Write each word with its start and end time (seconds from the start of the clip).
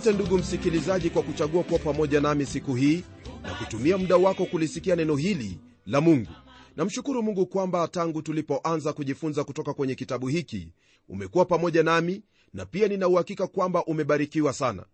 asante 0.00 0.16
ndugu 0.18 0.38
msikilizaji 0.38 1.10
kwa 1.10 1.22
kuchagua 1.22 1.62
kuwa 1.62 1.78
pamoja 1.78 2.20
nami 2.20 2.46
siku 2.46 2.74
hii 2.74 3.04
na 3.42 3.54
kutumia 3.54 3.98
muda 3.98 4.16
wako 4.16 4.46
kulisikia 4.46 4.96
neno 4.96 5.16
hili 5.16 5.58
la 5.86 6.00
mungu. 6.00 6.30
Namshukuru 6.76 7.22
mungu 7.22 7.46
kwamba 7.46 7.88
tangu 7.88 8.22
tulipoanza 8.22 8.92
kujifunza 8.92 9.44
kutoka 9.44 9.74
kwenye 9.74 9.94
kitabu 9.94 10.28
hiki 10.28 10.72
umekuwa 11.08 11.44
pamoja 11.44 11.82
nami 11.82 12.22
na 12.54 12.66
pia 12.66 12.88
nina 12.88 13.08
uhakika 13.08 13.46
kwamba 13.46 13.84
umebarikiwa 13.84 14.52
sana. 14.52 14.84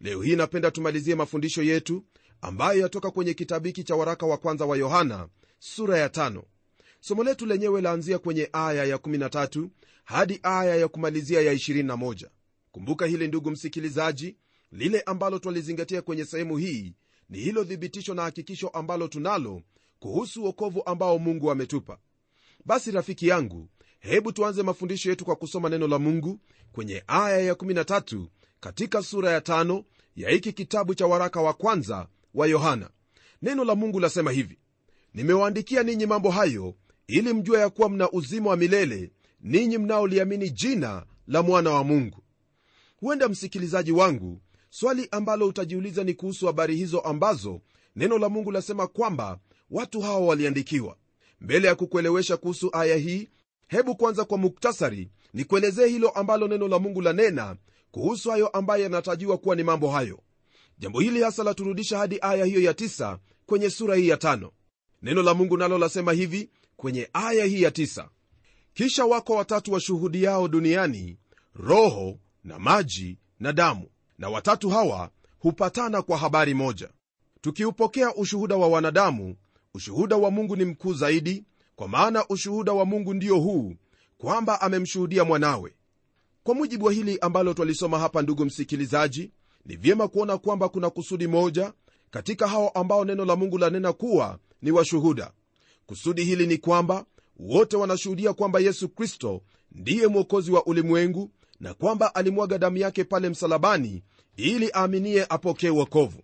Leo 0.00 0.22
hii 0.22 0.36
napenda 0.36 0.70
tumalizie 0.70 1.14
mafundisho 1.14 1.62
yetu 1.62 2.04
ambayo 2.40 2.80
yatoka 2.80 3.10
kwenye 3.10 3.34
kitabu 3.34 3.66
hiki 3.66 3.84
cha 3.84 3.94
waraka 3.96 4.26
wa 4.26 4.36
kwanza 4.36 4.66
wa 4.66 4.76
yohana 4.76 5.28
sura 5.58 5.98
ya 5.98 6.08
tano. 6.08 6.42
Somo 7.00 7.24
letu 7.24 7.46
lenyewe 7.46 7.80
laanzia 7.80 8.18
kwenye 8.18 8.48
aya 8.52 8.84
ya 8.84 8.96
13 8.96 9.68
hadi 10.04 10.40
aya 10.42 10.76
ya 10.76 10.88
kumalizia 10.88 11.40
ya 11.40 11.54
21 11.54 12.28
kumbuka 12.78 13.06
hili 13.06 13.28
ndugu 13.28 13.50
msikilizaji 13.50 14.36
lile 14.72 15.00
ambalo 15.00 15.38
twalizingatia 15.38 16.02
kwenye 16.02 16.24
sehemu 16.24 16.56
hii 16.56 16.94
ni 17.28 17.38
hilo 17.38 17.64
thibitisho 17.64 18.14
na 18.14 18.22
hakikisho 18.22 18.68
ambalo 18.68 19.08
tunalo 19.08 19.62
kuhusu 19.98 20.42
uokovu 20.44 20.82
ambao 20.86 21.18
mungu 21.18 21.50
ametupa. 21.50 21.98
Basi 22.64 22.90
rafiki 22.90 23.28
yangu 23.28 23.68
hebu 24.00 24.32
tuanze 24.32 24.62
mafundisho 24.62 25.10
yetu 25.10 25.24
kwa 25.24 25.36
kusoma 25.36 25.68
neno 25.68 25.86
la 25.88 25.98
mungu 25.98 26.40
kwenye 26.72 27.04
aya 27.06 27.38
ya 27.38 27.52
13 27.54 28.26
katika 28.60 29.02
sura 29.02 29.30
ya 29.30 29.40
tano 29.40 29.84
ya 30.16 30.30
hiki 30.30 30.52
kitabu 30.52 30.94
cha 30.94 31.06
waraka 31.06 31.40
wa 31.40 31.52
kwanza 31.52 32.08
wa 32.34 32.46
yohana. 32.46 32.90
Neno 33.42 33.64
la 33.64 33.74
mungu 33.74 34.00
lasema 34.00 34.30
hivi 34.32 34.58
nimewaandikia 35.14 35.82
ninyi 35.82 36.06
mambo 36.06 36.30
hayo 36.30 36.74
ili 37.06 37.32
mjue 37.32 37.58
ya 37.60 37.70
kuwa 37.70 37.88
mna 37.88 38.10
uzima 38.10 38.50
wa 38.50 38.56
milele 38.56 39.10
ninyi 39.40 39.78
mnaoliamini 39.78 40.50
jina 40.50 41.06
la 41.26 41.42
mwana 41.42 41.70
wa 41.70 41.84
mungu 41.84 42.22
huenda 43.00 43.28
msikilizaji 43.28 43.92
wangu 43.92 44.40
swali 44.70 45.08
ambalo 45.10 45.46
utajiuliza 45.46 46.04
ni 46.04 46.14
kuhusu 46.14 46.46
habari 46.46 46.76
hizo 46.76 47.00
ambazo 47.00 47.60
neno 47.96 48.18
la 48.18 48.28
mungu 48.28 48.50
lasema 48.52 48.86
kwamba 48.86 49.38
watu 49.70 50.00
hawa 50.00 50.18
waliandikiwa. 50.20 50.96
Mbele 51.40 51.68
ya 51.68 51.74
kukuelewesha 51.74 52.36
kuhusu 52.36 52.70
aya 52.72 52.96
hii 52.96 53.28
hebu 53.68 53.96
kwanza 53.96 54.24
kwa 54.24 54.38
muktasari 54.38 55.10
ni 55.34 55.44
kuelezee 55.44 55.86
hilo 55.86 56.08
ambalo 56.08 56.48
neno 56.48 56.68
la 56.68 56.78
mungu 56.78 57.00
lanena 57.00 57.56
kuhusu 57.90 58.30
hayo 58.30 58.48
ambayo 58.48 58.82
yanatajiwa 58.82 59.38
kuwa 59.38 59.56
ni 59.56 59.62
mambo 59.62 59.90
hayo. 59.90 60.20
Jambo 60.78 61.00
hili 61.00 61.22
hasa 61.22 61.44
laturudisha 61.44 61.98
hadi 61.98 62.18
aya 62.20 62.44
hiyo 62.44 62.60
ya 62.60 62.74
tisa 62.74 63.18
kwenye 63.46 63.70
sura 63.70 63.94
hii 63.96 64.08
ya 64.08 64.16
tano. 64.16 64.50
Neno 65.02 65.22
la 65.22 65.34
mungu 65.34 65.56
nalo 65.56 65.78
lasema 65.78 66.12
hivi 66.12 66.50
kwenye 66.76 67.08
aya 67.12 67.44
hii 67.44 67.62
ya 67.62 67.70
tisa. 67.70 68.08
Kisha 68.74 69.04
wako 69.04 69.34
watatu 69.34 69.72
washuhudiao 69.72 70.48
duniani 70.48 71.16
roho 71.54 72.18
na 72.48 72.58
maji 72.58 73.18
na 73.40 73.52
damu. 73.52 73.86
Na 74.18 74.28
watatu 74.28 74.70
hawa 74.70 75.10
hupatana 75.38 76.02
kwa 76.02 76.18
habari 76.18 76.54
moja. 76.54 76.88
Tukiupokea 77.40 78.14
ushuhuda 78.14 78.56
wa 78.56 78.68
wanadamu 78.68 79.36
ushuhuda 79.74 80.16
wa 80.16 80.30
mungu 80.30 80.56
ni 80.56 80.64
mkuu 80.64 80.94
zaidi 80.94 81.44
kwa 81.76 81.88
maana 81.88 82.28
ushuhuda 82.28 82.72
wa 82.72 82.84
mungu 82.84 83.14
ndio 83.14 83.38
huu 83.38 83.74
kwamba 84.18 84.60
amemshuhudia 84.60 85.24
mwanawe. 85.24 85.74
Kwa 86.42 86.54
mujibu 86.54 86.84
wa 86.86 86.92
hili 86.92 87.18
ambalo 87.18 87.54
twalisoma 87.54 87.98
hapa 87.98 88.22
ndugu 88.22 88.44
msikilizaji 88.44 89.30
ni 89.66 89.76
vyema 89.76 90.08
kuona 90.08 90.38
kwamba 90.38 90.68
kuna 90.68 90.90
kusudi 90.90 91.26
moja 91.26 91.72
katika 92.10 92.48
hao 92.48 92.68
ambao 92.68 93.04
neno 93.04 93.24
la 93.24 93.36
mungu 93.36 93.58
lanena 93.58 93.92
kuwa 93.92 94.38
ni 94.62 94.70
washuhuda. 94.70 95.32
Kusudi 95.86 96.24
hili 96.24 96.46
ni 96.46 96.58
kwamba 96.58 97.04
wote 97.36 97.76
wanashuhudia 97.76 98.32
kwamba 98.32 98.60
yesu 98.60 98.88
kristo 98.88 99.42
ndiye 99.72 100.06
mwokozi 100.06 100.50
wa 100.52 100.66
ulimwengu 100.66 101.30
na 101.60 101.74
kwamba 101.74 102.14
alimwaga 102.14 102.58
damu 102.58 102.76
yake 102.76 103.04
pale 103.04 103.28
msalabani 103.28 104.02
ili 104.36 104.70
aaminie 104.74 105.26
apokee 105.28 105.68
wokovu. 105.70 106.22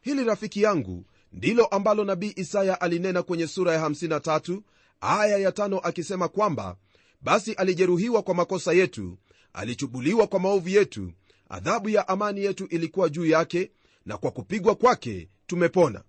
Hili 0.00 0.24
rafiki 0.24 0.62
yangu 0.62 1.04
ndilo 1.32 1.66
ambalo 1.66 2.04
nabii 2.04 2.32
isaya 2.36 2.80
alinena 2.80 3.22
kwenye 3.22 3.46
sura 3.46 3.72
ya 3.74 3.88
53 3.88 4.60
aya 5.00 5.38
ya 5.38 5.50
5 5.50 5.80
akisema 5.82 6.28
kwamba 6.28 6.76
basi 7.20 7.52
alijeruhiwa 7.52 8.22
kwa 8.22 8.34
makosa 8.34 8.72
yetu 8.72 9.18
alichubuliwa 9.52 10.26
kwa 10.26 10.40
maovu 10.40 10.68
yetu 10.68 11.12
adhabu 11.48 11.88
ya 11.88 12.08
amani 12.08 12.40
yetu 12.40 12.66
ilikuwa 12.66 13.08
juu 13.08 13.26
yake 13.26 13.70
na 14.06 14.16
kwa 14.18 14.30
kupigwa 14.30 14.74
kwake 14.74 15.28
tumepona. 15.46 16.02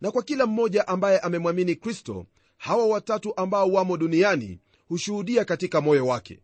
Na 0.00 0.10
kwa 0.10 0.22
kila 0.22 0.46
mmoja 0.46 0.88
ambaye 0.88 1.18
amemwamini 1.18 1.74
kristo 1.76 2.26
hawa 2.56 2.86
watatu 2.86 3.36
ambao 3.36 3.68
wamo 3.72 3.96
duniani 3.96 4.58
hushuhudia 4.88 5.44
katika 5.44 5.80
moyo 5.80 6.06
wake 6.06 6.40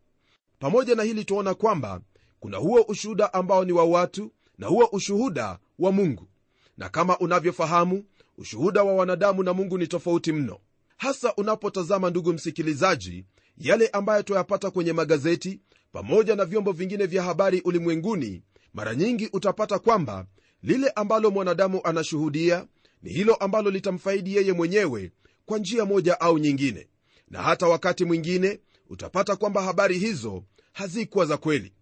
pamoja 0.59 0.95
na 0.95 1.03
hili 1.03 1.25
tuona 1.25 1.55
kwamba 1.55 2.01
kuna 2.41 2.57
huo 2.59 2.81
ushuhuda 2.89 3.35
ambao 3.35 3.65
ni 3.65 3.73
wa 3.73 3.85
watu 3.85 4.33
na 4.59 4.67
huo 4.67 4.89
ushuhuda 4.93 5.59
wa 5.79 5.93
mungu. 5.93 6.29
Na 6.77 6.89
kama 6.89 7.19
unavyofahamu 7.19 8.05
ushuhuda 8.39 8.83
wa 8.83 8.95
wanadamu 8.95 9.43
na 9.43 9.53
mungu 9.55 9.79
ni 9.79 9.87
tofauti 9.87 10.33
mno. 10.33 10.59
Hasa 10.97 11.35
unapotazama 11.37 12.11
ndugu 12.11 12.33
msikilizaji 12.33 13.25
yale 13.59 13.89
ambayo 13.89 14.23
twayapata 14.23 14.71
kwenye 14.71 14.93
magazeti 14.93 15.61
pamoja 15.93 16.37
na 16.37 16.45
vyombo 16.45 16.73
vingine 16.73 17.07
vya 17.07 17.23
habari 17.23 17.61
ulimwenguni 17.61 18.43
mara 18.75 18.95
nyingi 18.95 19.29
utapata 19.33 19.79
kwamba 19.79 20.27
lile 20.63 20.89
ambalo 20.89 21.31
mwanadamu 21.31 21.81
anashuhudia 21.85 22.67
ni 23.03 23.11
hilo 23.13 23.35
ambalo 23.35 23.71
litamfaidi 23.71 24.37
yeye 24.37 24.53
mwenyewe 24.53 25.13
kwa 25.47 25.59
njia 25.59 25.85
moja 25.85 26.21
au 26.21 26.39
nyingine. 26.39 26.89
Na 27.31 27.43
hata 27.43 27.67
wakati 27.69 28.05
mwingine 28.05 28.61
utapata 28.91 29.37
kwamba 29.37 29.63
habari 29.63 29.99
hizo 29.99 30.45
hazikuwa 30.73 31.27
za 31.27 31.37
kweli. 31.37 31.73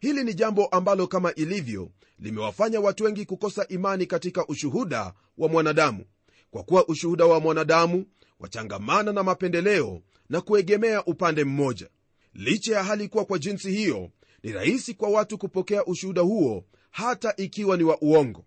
Hili 0.00 0.24
ni 0.24 0.34
jambo 0.34 0.66
ambalo 0.66 1.06
kama 1.06 1.34
ilivyo 1.34 1.90
limewafanya 2.18 2.80
watu 2.80 3.04
wengi 3.04 3.24
kukosa 3.26 3.68
imani 3.68 4.06
katika 4.06 4.46
ushuhuda 4.46 5.12
wa 5.38 5.48
mwanadamu. 5.48 6.04
Kwa 6.50 6.62
kuwa 6.62 6.88
ushuhuda 6.88 7.26
wa 7.26 7.40
mwanadamu 7.40 8.06
wachangamana 8.40 9.12
na 9.12 9.22
mapendeleo 9.22 10.02
na 10.28 10.40
kuegemea 10.40 11.04
upande 11.04 11.44
mmoja. 11.44 11.88
Licha 12.34 12.74
ya 12.76 12.84
hali 12.84 13.08
kuwa 13.08 13.24
kwa 13.24 13.38
jinsi 13.38 13.70
hiyo 13.70 14.10
ni 14.42 14.52
rahisi 14.52 14.94
kwa 14.94 15.08
watu 15.08 15.38
kupokea 15.38 15.84
ushuhuda 15.84 16.22
huo 16.22 16.64
hata 16.90 17.36
ikiwa 17.36 17.76
ni 17.76 17.84
wa 17.84 17.98
uongo. 18.02 18.44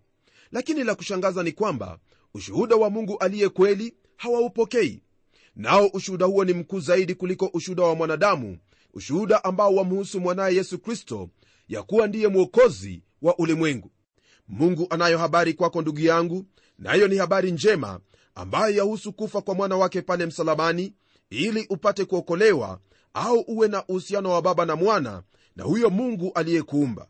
Lakini 0.51 0.83
la 0.83 0.95
kushangaza 0.95 1.43
ni 1.43 1.51
kwamba 1.51 1.99
ushuhuda 2.33 2.75
wa 2.75 2.89
mungu 2.89 3.17
aliye 3.17 3.49
kweli 3.49 3.93
hawaupokei 4.17 5.01
nao 5.55 5.87
ushuhuda 5.93 6.25
huo 6.25 6.45
ni 6.45 6.53
mkuu 6.53 6.79
zaidi 6.79 7.15
kuliko 7.15 7.49
ushuhuda 7.53 7.83
wa 7.83 7.95
mwanadamu 7.95 8.57
ushuhuda 8.93 9.43
ambao 9.43 9.75
wamhusu 9.75 10.19
mwanaye 10.19 10.55
yesu 10.55 10.79
kristo 10.79 11.29
ya 11.67 11.83
kuwa 11.83 12.07
ndiye 12.07 12.27
mwokozi 12.27 13.03
wa 13.21 13.37
ulimwengu. 13.37 13.91
Mungu 14.47 14.87
anayo 14.89 15.17
habari 15.17 15.53
kwako 15.53 15.81
ndugu 15.81 15.99
yangu 15.99 16.45
nayo 16.79 17.07
na 17.07 17.13
ni 17.13 17.19
habari 17.19 17.51
njema 17.51 17.99
ambayo 18.35 18.75
yahusu 18.75 19.13
kufa 19.13 19.41
kwa 19.41 19.55
mwana 19.55 19.77
wake 19.77 20.01
pale 20.01 20.25
msalabani 20.25 20.93
ili 21.29 21.65
upate 21.69 22.05
kuokolewa 22.05 22.79
au 23.13 23.39
uwe 23.39 23.67
na 23.67 23.85
uhusiano 23.87 24.31
wa 24.31 24.41
baba 24.41 24.65
na 24.65 24.75
mwana 24.75 25.23
na 25.55 25.63
huyo 25.63 25.89
mungu 25.89 26.31
aliyekuumba. 26.35 27.07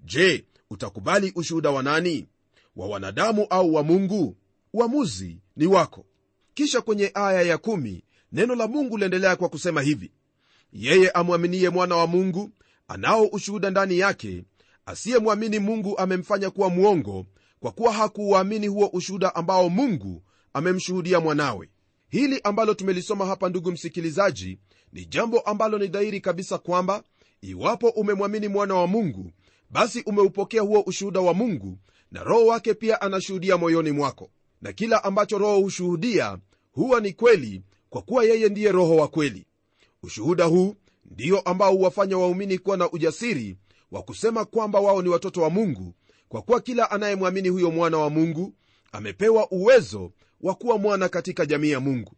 Je 0.00 0.44
utakubali 0.70 1.32
ushuhuda 1.36 1.70
wa 1.70 1.82
nani? 1.82 2.26
Wa 2.76 2.86
wanadamu 2.88 3.46
au 3.50 3.74
wa 3.74 3.82
mungu? 3.82 4.36
Uamuzi 4.72 5.38
ni 5.56 5.66
wako 5.66 6.04
kisha 6.54 6.80
kwenye 6.80 7.10
aya 7.14 7.42
ya 7.42 7.58
kumi, 7.58 8.04
neno 8.32 8.54
la 8.54 8.66
mungu 8.68 8.98
liendelea 8.98 9.36
kwa 9.36 9.48
kusema 9.48 9.82
hivi. 9.82 10.12
Yeye 10.72 11.10
amwaminie 11.10 11.68
mwana 11.70 11.96
wa 11.96 12.06
mungu 12.06 12.50
anao 12.88 13.24
ushuhuda 13.26 13.70
ndani 13.70 13.98
yake 13.98 14.44
asiyemwamini 14.86 15.58
mungu 15.58 15.98
amemfanya 15.98 16.50
kuwa 16.50 16.70
mwongo 16.70 17.26
kwa 17.60 17.72
kuwa 17.72 17.92
hakuuamini 17.92 18.66
huo 18.66 18.86
ushuhuda 18.92 19.34
ambao 19.34 19.68
mungu 19.68 20.22
amemshuhudia 20.52 21.20
mwanawe. 21.20 21.68
Hili 22.08 22.40
ambalo 22.44 22.74
tumelisoma 22.74 23.26
hapa 23.26 23.48
ndugu 23.48 23.72
msikilizaji 23.72 24.58
ni 24.92 25.04
jambo 25.06 25.40
ambalo 25.40 25.78
ni 25.78 25.86
dhahiri 25.86 26.20
kabisa 26.20 26.58
kwamba 26.58 27.02
iwapo 27.42 27.88
umemwamini 27.88 28.48
mwana 28.48 28.74
wa 28.74 28.86
mungu 28.86 29.30
basi 29.70 30.02
umeupokea 30.06 30.62
huo 30.62 30.80
ushuhuda 30.86 31.20
wa 31.20 31.34
mungu 31.34 31.78
na 32.10 32.22
roho 32.24 32.46
wake 32.46 32.74
pia 32.74 33.00
anashuhudia 33.00 33.56
moyoni 33.56 33.90
mwako 33.90 34.30
na 34.64 34.72
kila 34.72 35.04
ambacho 35.04 35.38
roho 35.38 35.60
hushuhudia 35.60 36.38
huwa 36.72 37.00
ni 37.00 37.12
kweli 37.12 37.62
kwa 37.90 38.02
kuwa 38.02 38.24
yeye 38.24 38.48
ndiye 38.48 38.72
roho 38.72 38.96
wa 38.96 39.08
kweli. 39.08 39.46
Ushuhuda 40.02 40.44
huu 40.44 40.74
ndio 41.10 41.40
ambao 41.40 41.72
huwafanya 41.72 42.18
waumini 42.18 42.58
kuwa 42.58 42.76
na 42.76 42.90
ujasiri 42.90 43.56
wa 43.90 44.02
kusema 44.02 44.44
kwamba 44.44 44.80
wao 44.80 45.02
ni 45.02 45.08
watoto 45.08 45.42
wa 45.42 45.50
mungu 45.50 45.94
kwa 46.28 46.42
kuwa 46.42 46.60
kila 46.60 46.90
anayemwamini 46.90 47.48
huyo 47.48 47.70
mwana 47.70 47.98
wa 47.98 48.10
mungu 48.10 48.54
amepewa 48.92 49.50
uwezo 49.50 50.12
wa 50.40 50.54
kuwa 50.54 50.78
mwana 50.78 51.08
katika 51.08 51.46
jamii 51.46 51.70
ya 51.70 51.80
mungu. 51.80 52.12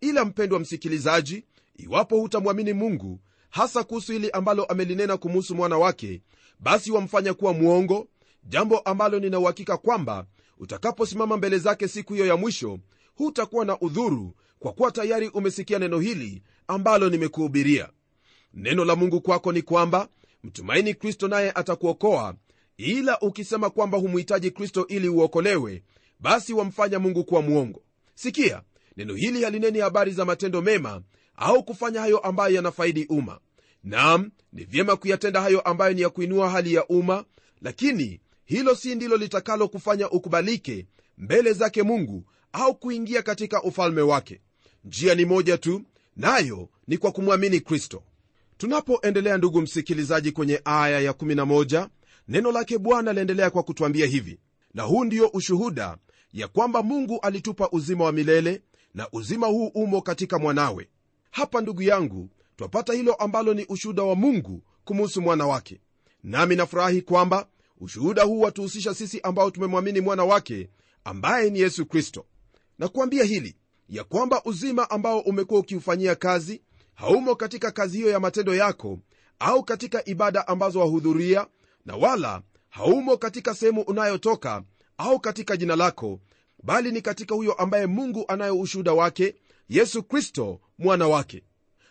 Ila 0.00 0.24
mpendwa 0.24 0.58
msikilizaji 0.60 1.44
iwapo 1.76 2.20
hutamwamini 2.20 2.72
mungu 2.72 3.20
hasa 3.50 3.84
kuhusu 3.84 4.12
hili 4.12 4.30
ambalo 4.30 4.64
amelinena 4.64 5.16
kumuhusu 5.16 5.54
mwana 5.54 5.78
wake 5.78 6.22
basi 6.60 6.90
wamfanya 6.92 7.34
kuwa 7.34 7.52
mwongo 7.52 8.08
jambo 8.44 8.78
ambalo 8.78 9.18
nina 9.20 9.38
uhakika 9.38 9.76
kwamba 9.76 10.26
utakaposimama 10.58 11.36
mbele 11.36 11.58
zake 11.58 11.88
siku 11.88 12.12
hiyo 12.14 12.26
ya 12.26 12.36
mwisho 12.36 12.78
hutakuwa 13.14 13.64
na 13.64 13.80
udhuru 13.80 14.34
kwa 14.58 14.72
kuwa 14.72 14.90
tayari 14.92 15.28
umesikia 15.28 15.78
neno 15.78 15.98
hili 16.00 16.42
ambalo 16.68 17.08
nimekuhubiria. 17.08 17.88
Neno 18.54 18.84
la 18.84 18.96
mungu 18.96 19.20
kwako 19.20 19.52
ni 19.52 19.62
kwamba 19.62 20.08
mtumaini 20.44 20.94
kristo 20.94 21.28
naye 21.28 21.50
atakuokoa. 21.54 22.34
Ila 22.76 23.20
ukisema 23.20 23.70
kwamba 23.70 23.98
humhitaji 23.98 24.50
kristo 24.50 24.86
ili 24.88 25.08
uokolewe 25.08 25.82
basi 26.20 26.52
wamfanya 26.52 26.98
mungu 26.98 27.24
kuwa 27.24 27.42
mwongo. 27.42 27.82
Sikia 28.14 28.62
neno 28.96 29.14
hili 29.14 29.44
halineni 29.44 29.78
habari 29.78 30.12
za 30.12 30.24
matendo 30.24 30.62
mema 30.62 31.02
au 31.36 31.64
kufanya 31.64 32.00
hayo 32.00 32.18
ambayo 32.18 32.54
yanafaidi 32.54 33.06
umma. 33.08 33.40
Nam 33.84 34.30
ni 34.52 34.64
vyema 34.64 34.96
kuyatenda 34.96 35.40
hayo 35.40 35.60
ambayo 35.60 35.92
ni 35.94 36.00
ya 36.00 36.10
kuinua 36.10 36.50
hali 36.50 36.74
ya 36.74 36.86
umma 36.86 37.24
lakini 37.62 38.20
hilo 38.46 38.74
si 38.74 38.94
ndilo 38.94 39.16
litakalo 39.16 39.68
kufanya 39.68 40.10
ukubalike 40.10 40.86
mbele 41.18 41.52
zake 41.52 41.82
mungu 41.82 42.24
au 42.52 42.74
kuingia 42.74 43.22
katika 43.22 43.62
ufalme 43.62 44.00
wake. 44.02 44.40
Njia 44.84 45.14
ni 45.14 45.24
moja 45.24 45.58
tu 45.58 45.82
nayo 46.16 46.68
ni 46.86 46.98
kwa 46.98 47.12
kumwamini 47.12 47.60
kristo. 47.60 48.02
Tunapoendelea 48.56 49.36
ndugu 49.38 49.60
msikilizaji 49.60 50.32
kwenye 50.32 50.60
aya 50.64 51.12
ya11 51.12 51.88
neno 52.28 52.52
lake 52.52 52.78
bwana 52.78 53.12
laendelea 53.12 53.50
kwa 53.50 53.62
kutwambia 53.62 54.06
hivi. 54.06 54.38
Na 54.74 54.82
huu 54.82 55.04
ndio 55.04 55.28
ushuhuda 55.28 55.98
ya 56.32 56.48
kwamba 56.48 56.82
mungu 56.82 57.18
alitupa 57.22 57.68
uzima 57.70 58.04
wa 58.04 58.12
milele 58.12 58.62
na 58.94 59.08
uzima 59.12 59.46
huu 59.46 59.66
umo 59.66 60.02
katika 60.02 60.38
mwanawe. 60.38 60.88
Hapa 61.30 61.60
ndugu 61.60 61.82
yangu 61.82 62.30
twapata 62.56 62.92
hilo 62.92 63.14
ambalo 63.14 63.54
ni 63.54 63.64
ushuhuda 63.68 64.02
wa 64.02 64.14
mungu 64.14 64.62
kumuhusu 64.84 65.22
mwana 65.22 65.46
wake. 65.46 65.80
Nami 66.22 66.56
nafurahi 66.56 67.02
kwamba 67.02 67.48
ushuhuda 67.80 68.22
huu 68.22 68.40
watuhusisha 68.40 68.94
sisi 68.94 69.20
ambao 69.20 69.50
tumemwamini 69.50 70.00
mwana 70.00 70.24
wake 70.24 70.70
ambaye 71.04 71.50
ni 71.50 71.60
yesu 71.60 71.86
kristo. 71.86 72.26
Na 72.78 72.88
kuambia 72.88 73.24
hili 73.24 73.56
ya 73.88 74.04
kwamba 74.04 74.42
uzima 74.44 74.90
ambao 74.90 75.20
umekuwa 75.20 75.60
ukiufanyia 75.60 76.14
kazi 76.14 76.62
haumo 76.94 77.34
katika 77.36 77.70
kazi 77.70 77.96
hiyo 77.98 78.10
ya 78.10 78.20
matendo 78.20 78.54
yako 78.54 78.98
au 79.38 79.64
katika 79.64 80.04
ibada 80.08 80.48
ambazo 80.48 80.80
wahudhuria 80.80 81.46
na 81.84 81.96
wala 81.96 82.42
haumo 82.68 83.16
katika 83.16 83.54
sehemu 83.54 83.80
unayotoka 83.80 84.62
au 84.98 85.20
katika 85.20 85.56
jina 85.56 85.76
lako 85.76 86.20
bali 86.62 86.92
ni 86.92 87.02
katika 87.02 87.34
huyo 87.34 87.52
ambaye 87.52 87.86
mungu 87.86 88.24
anayo 88.28 88.58
ushuhuda 88.60 88.92
wake 88.92 89.34
yesu 89.68 90.02
kristo 90.02 90.60
mwana 90.78 91.08
wake. 91.08 91.42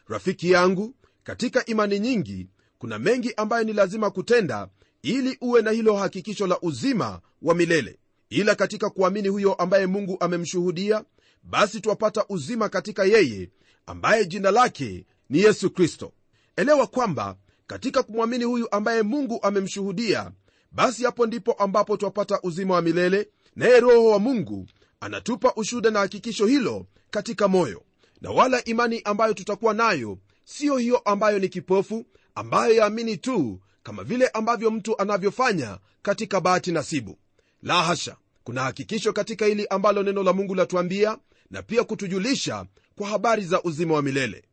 Rafiki 0.07 0.51
yangu 0.51 0.95
katika 1.23 1.65
imani 1.65 1.99
nyingi 1.99 2.47
kuna 2.77 2.99
mengi 2.99 3.33
ambayo 3.37 3.63
ni 3.63 3.73
lazima 3.73 4.11
kutenda 4.11 4.67
ili 5.05 5.37
uwe 5.41 5.61
na 5.61 5.71
hilo 5.71 5.95
hakikisho 5.95 6.47
la 6.47 6.59
uzima 6.61 7.21
wa 7.41 7.55
milele. 7.55 7.99
Ila 8.29 8.55
katika 8.55 8.89
kuamini 8.89 9.27
huyo 9.27 9.53
ambaye 9.53 9.85
mungu 9.85 10.17
amemshuhudia 10.19 11.03
basi 11.43 11.81
twapata 11.81 12.25
uzima 12.29 12.69
katika 12.69 13.03
yeye 13.05 13.49
ambaye 13.85 14.25
jina 14.25 14.51
lake 14.51 15.05
ni 15.29 15.39
yesu 15.39 15.69
kristo. 15.69 16.11
Elewa 16.55 16.87
kwamba 16.87 17.35
katika 17.67 18.03
kumwamini 18.03 18.43
huyu 18.43 18.67
ambaye 18.71 19.01
mungu 19.01 19.39
amemshuhudia 19.41 20.31
basi 20.71 21.03
hapo 21.03 21.25
ndipo 21.25 21.51
ambapo 21.53 21.97
twapata 21.97 22.39
uzima 22.43 22.73
wa 22.73 22.81
milele 22.81 23.27
naye 23.55 23.79
roho 23.79 24.05
wa 24.09 24.19
mungu 24.19 24.67
anatupa 24.99 25.53
ushuhuda 25.55 25.91
na 25.91 25.99
hakikisho 25.99 26.45
hilo 26.45 26.85
katika 27.09 27.47
moyo. 27.47 27.83
Na 28.21 28.31
wala 28.31 28.63
imani 28.63 29.01
ambayo 29.03 29.33
tutakuwa 29.33 29.73
nayo 29.73 30.17
siyo 30.45 30.77
hiyo 30.77 30.97
ambayo 30.97 31.39
ni 31.39 31.49
kipofu 31.49 32.05
ambayo 32.35 32.73
yaamini 32.75 33.17
tu 33.17 33.59
kama 33.85 34.03
vile 34.03 34.27
ambavyo 34.27 34.71
mtu 34.71 35.01
anavyofanya 35.01 35.77
katika 36.01 36.41
bahati 36.41 36.71
nasibu. 36.71 37.17
La 37.63 37.83
hasha 37.83 38.15
kuna 38.43 38.61
hakikisho 38.63 39.13
katika 39.13 39.45
hili 39.45 39.67
ambalo 39.67 40.03
neno 40.03 40.23
la 40.23 40.33
mungu 40.33 40.55
latuambia 40.55 41.17
na 41.51 41.61
pia 41.63 41.83
kutujulisha 41.83 42.65
kwa 42.95 43.07
habari 43.07 43.43
za 43.45 43.63
uzima 43.63 43.93
wa 43.93 44.01
milele. 44.01 44.43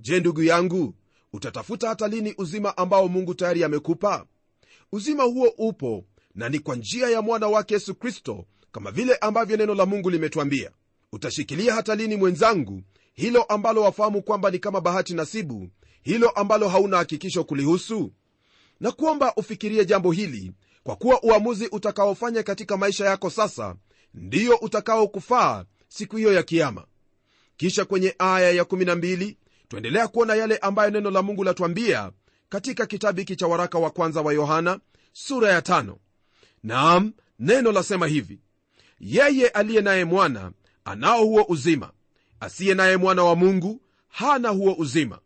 Je 0.00 0.20
ndugu 0.20 0.42
yangu 0.42 0.94
utatafuta 1.32 1.88
hata 1.88 2.08
lini 2.08 2.34
uzima 2.38 2.76
ambao 2.76 3.08
mungu 3.08 3.34
tayari 3.34 3.64
amekupa? 3.64 4.26
Uzima 4.92 5.22
huo 5.22 5.54
upo 5.58 6.04
na 6.34 6.48
ni 6.48 6.58
kwa 6.58 6.76
njia 6.76 7.08
ya 7.08 7.22
mwana 7.22 7.48
wake 7.48 7.74
yesu 7.74 7.94
kristo 7.94 8.44
kama 8.72 8.90
vile 8.90 9.14
ambavyo 9.16 9.56
neno 9.56 9.74
la 9.74 9.86
mungu 9.86 10.10
limetwambia 10.10 10.70
utashikilia 11.12 11.74
hata 11.74 11.94
lini 11.94 12.16
mwenzangu 12.16 12.82
hilo 13.14 13.42
ambalo 13.42 13.82
wafahamu 13.82 14.22
kwamba 14.22 14.50
ni 14.50 14.58
kama 14.58 14.80
bahati 14.80 15.14
nasibu 15.14 15.68
hilo 16.02 16.28
ambalo 16.30 16.68
hauna 16.68 16.96
hakikisho 16.96 17.44
kulihusu 17.44 18.12
na 18.80 18.92
kuomba 18.92 19.34
ufikirie 19.36 19.84
jambo 19.84 20.12
hili 20.12 20.52
kwa 20.82 20.96
kuwa 20.96 21.22
uamuzi 21.22 21.66
utakaofanya 21.72 22.42
katika 22.42 22.76
maisha 22.76 23.04
yako 23.06 23.30
sasa 23.30 23.76
ndiyo 24.14 24.56
utakaokufaa 24.56 25.64
siku 25.88 26.16
hiyo 26.16 26.32
ya 26.32 26.42
kiama 26.42 26.84
kisha 27.56 27.84
kwenye 27.84 28.14
aya 28.18 28.62
ya12 28.62 29.36
twaendelea 29.68 30.08
kuona 30.08 30.34
yale 30.34 30.56
ambayo 30.56 30.90
neno 30.90 31.10
la 31.10 31.22
mungu 31.22 31.44
latwambia 31.44 32.12
katika 32.48 32.86
kitabu 32.86 33.18
hiki 33.18 33.36
cha 33.36 33.46
waraka 33.46 33.78
wa 33.78 33.90
kwanza 33.90 34.20
wa 34.22 34.32
yohana 34.32 34.80
sura 35.12 35.52
ya 35.52 35.62
tano. 35.62 35.98
naam 36.62 37.12
neno 37.38 37.72
lasema 37.72 38.06
hivi 38.06 38.38
yeye 39.00 39.48
aliye 39.48 39.80
naye 39.80 40.04
mwana 40.04 40.52
anao 40.84 41.24
huo 41.24 41.44
uzima 41.48 41.92
asiye 42.40 42.74
naye 42.74 42.96
mwana 42.96 43.24
wa 43.24 43.36
mungu 43.36 43.80
hana 44.08 44.48
huo 44.48 44.74
uzima 44.78 45.18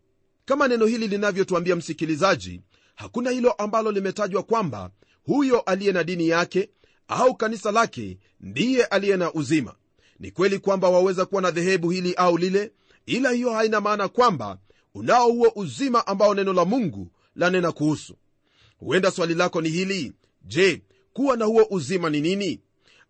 kama 0.44 0.68
neno 0.68 0.86
hili 0.86 1.08
linavyotwambia 1.08 1.76
msikilizaji 1.76 2.60
hakuna 3.02 3.30
hilo 3.30 3.52
ambalo 3.52 3.92
limetajwa 3.92 4.42
kwamba 4.42 4.90
huyo 5.26 5.60
aliye 5.60 5.92
na 5.92 6.04
dini 6.04 6.28
yake 6.28 6.70
au 7.08 7.34
kanisa 7.34 7.72
lake 7.72 8.18
ndiye 8.40 8.84
aliye 8.84 9.16
na 9.16 9.32
uzima. 9.32 9.74
Ni 10.18 10.30
kweli 10.30 10.58
kwamba 10.58 10.88
waweza 10.88 11.26
kuwa 11.26 11.42
na 11.42 11.50
dhehebu 11.50 11.90
hili 11.90 12.14
au 12.14 12.38
lile 12.38 12.72
ila 13.06 13.30
hiyo 13.30 13.50
haina 13.52 13.80
maana 13.80 14.08
kwamba 14.08 14.58
unao 14.94 15.32
huo 15.32 15.52
uzima 15.56 16.06
ambao 16.06 16.34
neno 16.34 16.52
la 16.52 16.64
mungu 16.64 17.08
lanena 17.36 17.72
kuhusu. 17.72 18.16
Huenda 18.78 19.10
swali 19.10 19.34
lako 19.34 19.60
ni 19.60 19.68
hili 19.68 20.12
je 20.44 20.82
kuwa 21.12 21.36
na 21.36 21.44
huo 21.44 21.66
uzima 21.70 22.10
ni 22.10 22.20
nini? 22.20 22.60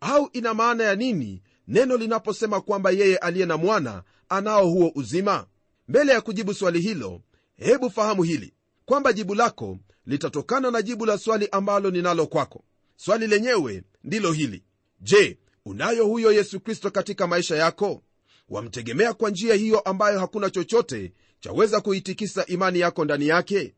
Au 0.01 0.31
ina 0.33 0.55
maana 0.55 0.85
ya 0.85 0.95
nini 0.95 1.43
neno 1.69 1.97
linaposema 1.97 2.61
kwamba 2.61 2.91
yeye 2.91 3.17
aliye 3.17 3.47
na 3.47 3.57
mwana 3.57 4.03
anao 4.29 4.67
huo 4.69 4.93
uzima? 4.95 5.47
Mbele 5.89 6.13
ya 6.13 6.21
kujibu 6.21 6.55
swali 6.55 6.81
hilo 6.81 7.21
hebu 7.57 7.91
fahamu 7.91 8.23
hili 8.23 8.53
kwamba 8.85 9.13
jibu 9.13 9.35
lako 9.35 9.79
litatokana 10.07 10.71
na 10.71 10.83
jibu 10.83 11.07
la 11.07 11.19
swali 11.19 11.49
ambalo 11.53 11.91
ninalo 11.91 12.27
kwako. 12.27 12.65
Swali 12.97 13.27
lenyewe 13.27 13.83
ndilo 14.05 14.33
hili. 14.33 14.63
Je 15.01 15.39
unayo 15.65 16.07
huyo 16.07 16.33
yesu 16.33 16.61
kristo 16.61 16.91
katika 16.91 17.27
maisha 17.27 17.57
yako? 17.57 18.03
Wamtegemea 18.49 19.15
kwa 19.15 19.31
njia 19.31 19.55
hiyo 19.55 19.81
ambayo 19.81 20.21
hakuna 20.21 20.51
chochote 20.51 21.13
chaweza 21.41 21.81
kuitikisa 21.81 22.47
imani 22.47 22.81
yako 22.81 23.05
ndani 23.05 23.27
yake? 23.29 23.75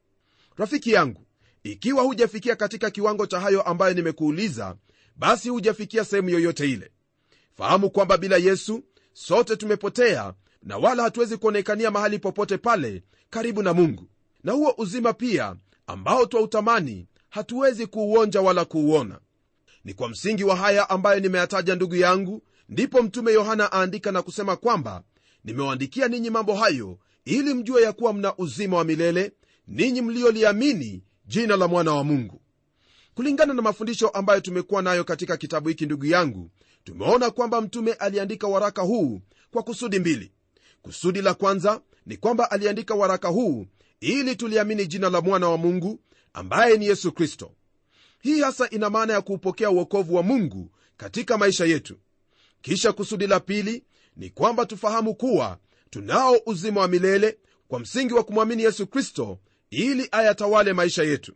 Rafiki 0.57 0.91
yangu 0.93 1.27
ikiwa 1.63 2.03
hujafikia 2.03 2.57
katika 2.57 2.91
kiwango 2.91 3.27
cha 3.27 3.41
hayo 3.41 3.63
ambayo 3.63 3.95
nimekuuliza 3.95 4.77
basi 5.17 5.49
hujafikia 5.49 6.05
sehemu 6.05 6.29
yoyote 6.29 6.71
ile. 6.71 6.91
Fahamu 7.57 7.91
kwamba 7.91 8.19
bila 8.19 8.37
yesu 8.37 8.83
sote 9.13 9.57
tumepotea 9.57 10.35
na 10.63 10.77
wala 10.79 11.03
hatuwezi 11.03 11.37
kuonekania 11.37 11.91
mahali 11.91 12.19
popote 12.19 12.59
pale 12.59 13.03
karibu 13.31 13.63
na 13.63 13.73
mungu 13.73 14.09
na 14.45 14.53
huo 14.53 14.75
uzima 14.79 15.13
pia 15.13 15.57
ambao 15.87 16.27
twautamani 16.27 17.07
hatuwezi 17.31 17.87
kuuonja 17.87 18.41
wala 18.41 18.65
kuuona. 18.65 19.21
Ni 19.85 19.95
kwa 19.95 20.09
msingi 20.09 20.45
wa 20.45 20.57
haya 20.57 20.91
ambayo 20.91 21.21
nimeyataja 21.21 21.75
ndugu 21.75 21.97
yangu 21.97 22.43
ndipo 22.69 23.03
mtume 23.03 23.33
yohana 23.33 23.73
aandika 23.73 24.13
na 24.13 24.23
kusema 24.23 24.57
kwamba 24.57 25.03
nimewaandikia 25.45 26.09
ninyi 26.09 26.31
mambo 26.31 26.55
hayo 26.55 26.99
ili 27.25 27.55
mjue 27.55 27.83
ya 27.83 27.93
kuwa 27.93 28.13
mna 28.13 28.37
uzima 28.37 28.77
wa 28.77 28.85
milele 28.85 29.33
ninyi 29.69 30.01
mlioliamini 30.03 31.03
jina 31.27 31.57
la 31.57 31.69
mwana 31.69 31.93
wa 31.95 32.05
mungu. 32.05 32.41
Kulingana 33.15 33.55
na 33.55 33.63
mafundisho 33.63 34.09
ambayo 34.09 34.41
tumekuwa 34.41 34.83
nayo 34.83 35.05
katika 35.05 35.37
kitabu 35.37 35.69
hiki 35.69 35.87
ndugu 35.87 36.07
yangu 36.07 36.51
tumeona 36.85 37.31
kwamba 37.31 37.61
mtume 37.61 37.93
aliandika 37.93 38.47
waraka 38.47 38.83
huu 38.83 39.21
kwa 39.51 39.63
kusudi 39.63 39.99
mbili. 39.99 40.33
Kusudi 40.83 41.23
la 41.23 41.35
kwanza 41.35 41.81
ni 42.07 42.17
kwamba 42.17 42.51
aliandika 42.51 42.95
waraka 42.95 43.29
huu 43.29 43.67
ili 44.05 44.37
tuliamini 44.37 44.87
jina 44.87 45.11
la 45.11 45.21
mwana 45.21 45.49
wa 45.49 45.57
mungu 45.57 46.01
ambaye 46.33 46.77
ni 46.77 46.87
yesu 46.87 47.13
kristo. 47.13 47.53
Hii 48.21 48.41
hasa 48.41 48.71
ina 48.71 48.91
maana 48.91 49.13
ya 49.13 49.21
kuupokea 49.21 49.71
uokovu 49.71 50.15
wa 50.15 50.23
mungu 50.23 50.71
katika 50.97 51.39
maisha 51.39 51.65
yetu. 51.65 51.97
Kisha 52.63 52.93
kusudi 52.93 53.27
la 53.27 53.41
pili 53.41 53.85
ni 54.17 54.31
kwamba 54.31 54.67
tufahamu 54.67 55.15
kuwa 55.15 55.59
tunao 55.91 56.37
uzima 56.47 56.81
wa 56.81 56.89
milele 56.89 57.39
kwa 57.69 57.81
msingi 57.81 58.15
wa 58.15 58.25
kumwamini 58.25 58.63
yesu 58.63 58.87
kristo 58.87 59.39
ili 59.71 60.09
ayatawale 60.13 60.73
maisha 60.73 61.03
yetu. 61.03 61.35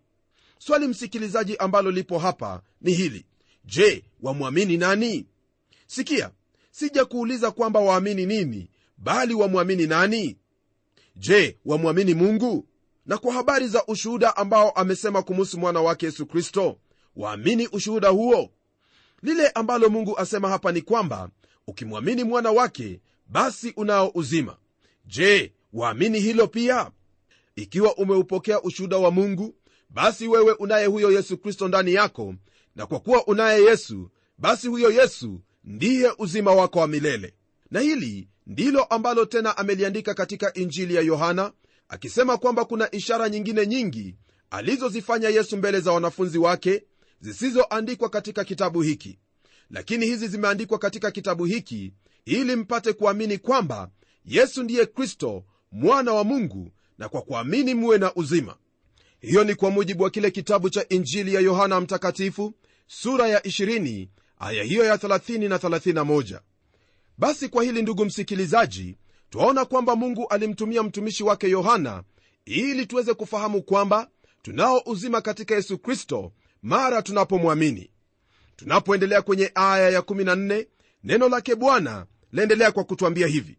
Swali 0.59 0.89
msikilizaji 0.89 1.57
ambalo 1.57 1.91
lipo 1.91 2.19
hapa 2.19 2.63
ni 2.81 2.93
hili. 2.93 3.27
Je 3.65 4.05
wamwamini 4.23 4.77
nani? 4.77 5.27
Sikia 5.87 6.31
sija 6.71 7.05
kuuliza 7.05 7.51
kwamba 7.51 7.81
waamini 7.81 8.27
nini 8.27 8.71
bali 8.99 9.35
wamwamini 9.35 9.87
nani 9.87 10.37
je 11.19 11.57
wamwamini 11.65 12.15
mungu? 12.15 12.67
Na 13.07 13.19
kwa 13.19 13.33
habari 13.33 13.69
za 13.69 13.87
ushuhuda 13.87 14.37
ambao 14.37 14.71
amesema 14.71 15.23
kumuhusu 15.23 15.59
mwana 15.59 15.81
wake 15.81 16.07
yesu 16.07 16.27
kristo 16.27 16.79
waamini 17.17 17.69
ushuhuda 17.73 18.09
huo? 18.09 18.51
Lile 19.23 19.49
ambalo 19.49 19.89
mungu 19.89 20.19
asema 20.19 20.49
hapa 20.49 20.73
ni 20.73 20.83
kwamba 20.83 21.31
ukimwamini 21.67 22.25
mwana 22.25 22.51
wake 22.51 23.01
basi 23.27 23.73
unao 23.77 24.11
uzima. 24.15 24.57
Je 25.07 25.53
waamini 25.73 26.21
hilo 26.21 26.47
pia? 26.47 26.91
Ikiwa 27.57 27.97
umeupokea 27.97 28.63
ushuhuda 28.63 28.97
wa 28.97 29.11
mungu 29.11 29.55
basi 29.91 30.29
wewe 30.29 30.53
unaye 30.53 30.87
huyo 30.87 31.11
yesu 31.13 31.39
kristo 31.39 31.69
ndani 31.69 31.95
yako 31.95 32.35
na 32.77 32.87
kwa 32.87 33.01
kuwa 33.01 33.27
unaye 33.27 33.63
yesu 33.65 34.11
basi 34.39 34.69
huyo 34.69 34.91
yesu 34.91 35.41
ndiye 35.65 36.13
uzima 36.19 36.53
wako 36.53 36.79
wa 36.79 36.87
milele 36.89 37.35
na 37.71 37.81
hili 37.81 38.29
ndilo 38.47 38.85
ambalo 38.85 39.25
tena 39.25 39.57
ameliandika 39.57 40.15
katika 40.15 40.55
injili 40.55 40.95
ya 40.95 41.03
yohana 41.03 41.53
akisema 41.89 42.37
kwamba 42.39 42.65
kuna 42.65 42.91
ishara 42.95 43.29
nyingine 43.29 43.67
nyingi 43.67 44.15
alizozifanya 44.51 45.29
yesu 45.29 45.57
mbele 45.57 45.81
za 45.81 45.93
wanafunzi 45.93 46.39
wake 46.39 46.83
zisizoandikwa 47.21 48.09
katika 48.09 48.45
kitabu 48.45 48.83
hiki. 48.83 49.19
Lakini 49.71 50.07
hizi 50.07 50.29
zimeandikwa 50.29 50.79
katika 50.79 51.11
kitabu 51.11 51.45
hiki 51.45 51.93
ili 52.25 52.57
mpate 52.57 52.93
kuamini 52.93 53.39
kwamba 53.39 53.91
yesu 54.25 54.63
ndiye 54.63 54.87
kristo 54.87 55.45
mwana 55.73 56.13
wa 56.13 56.25
mungu 56.25 56.71
na 56.99 57.09
kwa 57.09 57.23
kuamini 57.23 57.75
muwe 57.75 57.99
na 57.99 58.15
uzima. 58.15 58.57
Hiyo 59.21 59.45
ni 59.45 59.55
kwa 59.55 59.71
mujibu 59.71 60.03
wa 60.03 60.11
kile 60.11 60.31
kitabu 60.31 60.71
cha 60.71 60.89
injili 60.89 61.35
ya 61.35 61.41
yohana 61.41 61.81
mtakatifu 61.81 62.55
sura 62.87 63.29
ya 63.29 63.39
20 63.41 64.09
aya 64.39 64.63
hiyo 64.63 64.85
ya 64.85 64.97
30 64.97 65.49
na 65.49 65.57
31 65.57 66.41
basi 67.19 67.49
kwa 67.49 67.65
hili 67.65 67.83
ndugu 67.83 68.05
msikilizaji 68.05 68.97
twaona 69.31 69.65
kwamba 69.65 69.97
mungu 69.97 70.27
alimtumia 70.29 70.83
mtumishi 70.83 71.25
wake 71.25 71.49
yohana 71.51 72.03
ili 72.45 72.87
tuweze 72.87 73.15
kufahamu 73.15 73.63
kwamba 73.63 74.09
tunao 74.43 74.83
uzima 74.87 75.21
katika 75.21 75.55
yesu 75.55 75.79
kristo 75.79 76.33
mara 76.63 77.03
tunapomwamini. 77.03 77.91
Tunapoendelea 78.57 79.23
kwenye 79.23 79.51
aya 79.55 80.01
ya14 80.01 80.67
neno 81.05 81.29
lake 81.29 81.55
bwana 81.55 82.07
laendelea 82.33 82.73
kwa 82.73 82.85
kutwambia 82.85 83.27
hivi. 83.27 83.59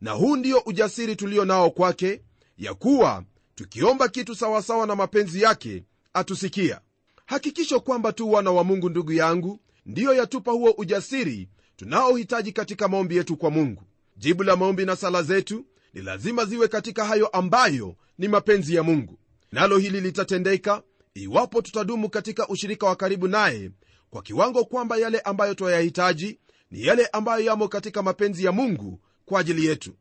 Na 0.00 0.10
huu 0.12 0.36
ndio 0.36 0.58
ujasiri 0.66 1.16
tulio 1.16 1.44
nao 1.44 1.70
kwake 1.70 2.22
ya 2.58 2.74
kuwa 2.74 3.24
tukiomba 3.54 4.08
kitu 4.08 4.34
sawasawa 4.34 4.86
na 4.86 4.96
mapenzi 4.96 5.42
yake 5.42 5.84
atusikia. 6.12 6.80
Hakikisho 7.26 7.80
kwamba 7.80 8.12
tu 8.12 8.32
wana 8.32 8.50
wa 8.50 8.64
mungu 8.64 8.88
ndugu 8.90 9.12
yangu 9.12 9.60
ndiyo 9.86 10.14
yatupa 10.14 10.52
huo 10.52 10.70
ujasiri 10.70 11.48
tunaohitaji 11.78 12.52
katika 12.52 12.88
maombi 12.88 13.16
yetu 13.16 13.36
kwa 13.36 13.50
mungu. 13.50 13.82
Jibu 14.16 14.42
la 14.42 14.56
maombi 14.56 14.84
na 14.84 14.96
sala 14.96 15.22
zetu 15.22 15.64
ni 15.94 16.02
lazima 16.02 16.44
ziwe 16.44 16.68
katika 16.68 17.04
hayo 17.04 17.26
ambayo 17.26 17.96
ni 18.18 18.28
mapenzi 18.28 18.74
ya 18.74 18.82
mungu. 18.82 19.18
Nalo 19.52 19.78
hili 19.78 20.00
litatendeka 20.00 20.82
iwapo 21.14 21.62
tutadumu 21.62 22.08
katika 22.10 22.48
ushirika 22.48 22.86
wa 22.86 22.96
karibu 22.96 23.28
naye 23.28 23.70
kwa 24.10 24.22
kiwango 24.22 24.64
kwamba 24.64 24.96
yale 24.96 25.20
ambayo 25.20 25.54
twayahitaji 25.54 26.38
ni 26.70 26.82
yale 26.86 27.06
ambayo 27.06 27.44
yamo 27.44 27.68
katika 27.68 28.02
mapenzi 28.02 28.44
ya 28.44 28.52
mungu 28.52 29.00
kwa 29.24 29.40
ajili 29.40 29.66
yetu. 29.66 29.92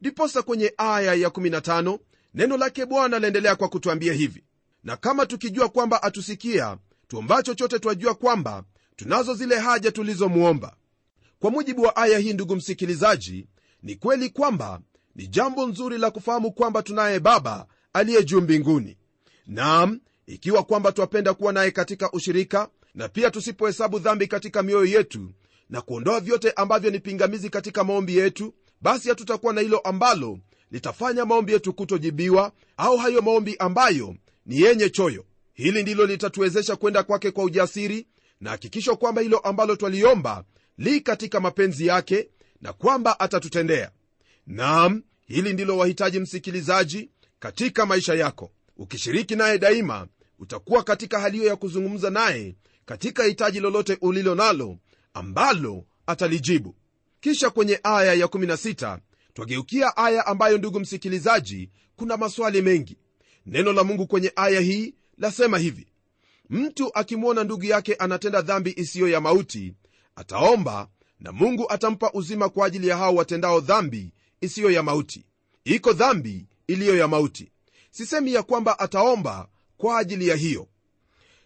Ndiposa 0.00 0.42
kwenye 0.42 0.74
aya 0.76 1.14
ya 1.14 1.28
15 1.28 1.98
neno 2.34 2.56
lake 2.56 2.86
bwana 2.86 3.18
laendelea 3.18 3.56
kwa 3.56 3.68
kutwambia 3.68 4.12
hivi. 4.12 4.44
Na 4.84 4.96
kama 4.96 5.26
tukijua 5.26 5.68
kwamba 5.68 6.02
atusikia 6.02 6.78
tuomba 7.08 7.42
chochote 7.42 7.78
twajua 7.78 8.14
kwamba 8.14 8.64
tunazo 8.96 9.34
zile 9.34 9.58
haja 9.58 9.92
tulizomwomba 9.92 10.76
kwa 11.38 11.50
mujibu 11.50 11.82
wa 11.82 11.96
aya 11.96 12.18
hii 12.18 12.32
ndugu 12.32 12.56
msikilizaji 12.56 13.46
ni 13.82 13.96
kweli 13.96 14.30
kwamba 14.30 14.80
ni 15.14 15.26
jambo 15.26 15.66
nzuri 15.66 15.98
la 15.98 16.10
kufahamu 16.10 16.52
kwamba 16.52 16.82
tunaye 16.82 17.20
baba 17.20 17.66
aliye 17.92 18.24
juu 18.24 18.40
mbinguni. 18.40 18.96
Nam 19.46 20.00
ikiwa 20.26 20.62
kwamba 20.62 20.92
twapenda 20.92 21.34
kuwa 21.34 21.52
naye 21.52 21.70
katika 21.70 22.12
ushirika 22.12 22.68
na 22.94 23.08
pia 23.08 23.30
tusipohesabu 23.30 23.98
dhambi 23.98 24.26
katika 24.26 24.62
mioyo 24.62 24.84
yetu 24.84 25.30
na 25.70 25.80
kuondoa 25.80 26.20
vyote 26.20 26.50
ambavyo 26.50 26.90
ni 26.90 27.00
pingamizi 27.00 27.50
katika 27.50 27.84
maombi 27.84 28.16
yetu 28.16 28.54
basi 28.80 29.08
hatutakuwa 29.08 29.52
na 29.52 29.60
hilo 29.60 29.78
ambalo 29.78 30.38
litafanya 30.70 31.24
maombi 31.24 31.52
yetu 31.52 31.72
kutojibiwa 31.72 32.52
au 32.76 32.96
hayo 32.96 33.22
maombi 33.22 33.56
ambayo 33.58 34.16
ni 34.46 34.60
yenye 34.60 34.90
choyo. 34.90 35.24
Hili 35.54 35.82
ndilo 35.82 36.06
litatuwezesha 36.06 36.76
kwenda 36.76 37.02
kwake 37.02 37.30
kwa 37.30 37.44
ujasiri 37.44 38.06
na 38.40 38.50
hakikisho 38.50 38.96
kwamba 38.96 39.22
hilo 39.22 39.38
ambalo 39.38 39.76
twaliomba 39.76 40.44
li 40.78 41.00
katika 41.00 41.40
mapenzi 41.40 41.86
yake 41.86 42.28
na 42.60 42.72
kwamba 42.72 43.20
atatutendea. 43.20 43.90
Nam 44.46 45.02
hili 45.26 45.52
ndilo 45.52 45.76
wahitaji 45.78 46.20
msikilizaji 46.20 47.10
katika 47.38 47.86
maisha 47.86 48.14
yako. 48.14 48.52
Ukishiriki 48.76 49.36
naye 49.36 49.58
daima 49.58 50.08
utakuwa 50.38 50.82
katika 50.82 51.20
hali 51.20 51.36
hiyo 51.38 51.48
ya 51.48 51.56
kuzungumza 51.56 52.10
naye 52.10 52.54
katika 52.86 53.24
hitaji 53.24 53.60
lolote 53.60 53.98
ulilo 54.00 54.34
nalo 54.34 54.78
ambalo 55.14 55.84
atalijibu. 56.06 56.76
Kisha 57.20 57.50
kwenye 57.50 57.80
aya 57.82 58.14
ya16 58.14 58.98
twageukia 59.34 59.96
aya 59.96 60.26
ambayo 60.26 60.58
ndugu 60.58 60.80
msikilizaji 60.80 61.70
kuna 61.96 62.16
maswali 62.16 62.62
mengi. 62.62 62.98
Neno 63.46 63.72
la 63.72 63.84
mungu 63.84 64.06
kwenye 64.06 64.32
aya 64.36 64.60
hii 64.60 64.94
lasema 65.18 65.58
hivi. 65.58 65.86
Mtu 66.50 66.90
akimwona 66.94 67.44
ndugu 67.44 67.64
yake 67.64 67.94
anatenda 67.94 68.40
dhambi 68.42 68.74
isiyo 68.76 69.08
ya 69.08 69.20
mauti 69.20 69.74
ataomba 70.16 70.88
na 71.20 71.32
mungu 71.32 71.66
atampa 71.72 72.10
uzima 72.12 72.48
kwa 72.48 72.66
ajili 72.66 72.88
ya 72.88 72.96
hao 72.96 73.14
watendao 73.14 73.60
dhambi 73.60 74.12
isiyo 74.40 74.70
ya 74.70 74.82
mauti. 74.82 75.24
Iko 75.64 75.92
dhambi 75.92 76.46
iliyo 76.66 76.96
ya 76.96 77.08
mauti. 77.08 77.50
Sisemi 77.90 78.32
ya 78.34 78.42
kwamba 78.42 78.78
ataomba 78.78 79.48
kwa 79.76 79.98
ajili 79.98 80.28
ya 80.28 80.36
hiyo. 80.36 80.68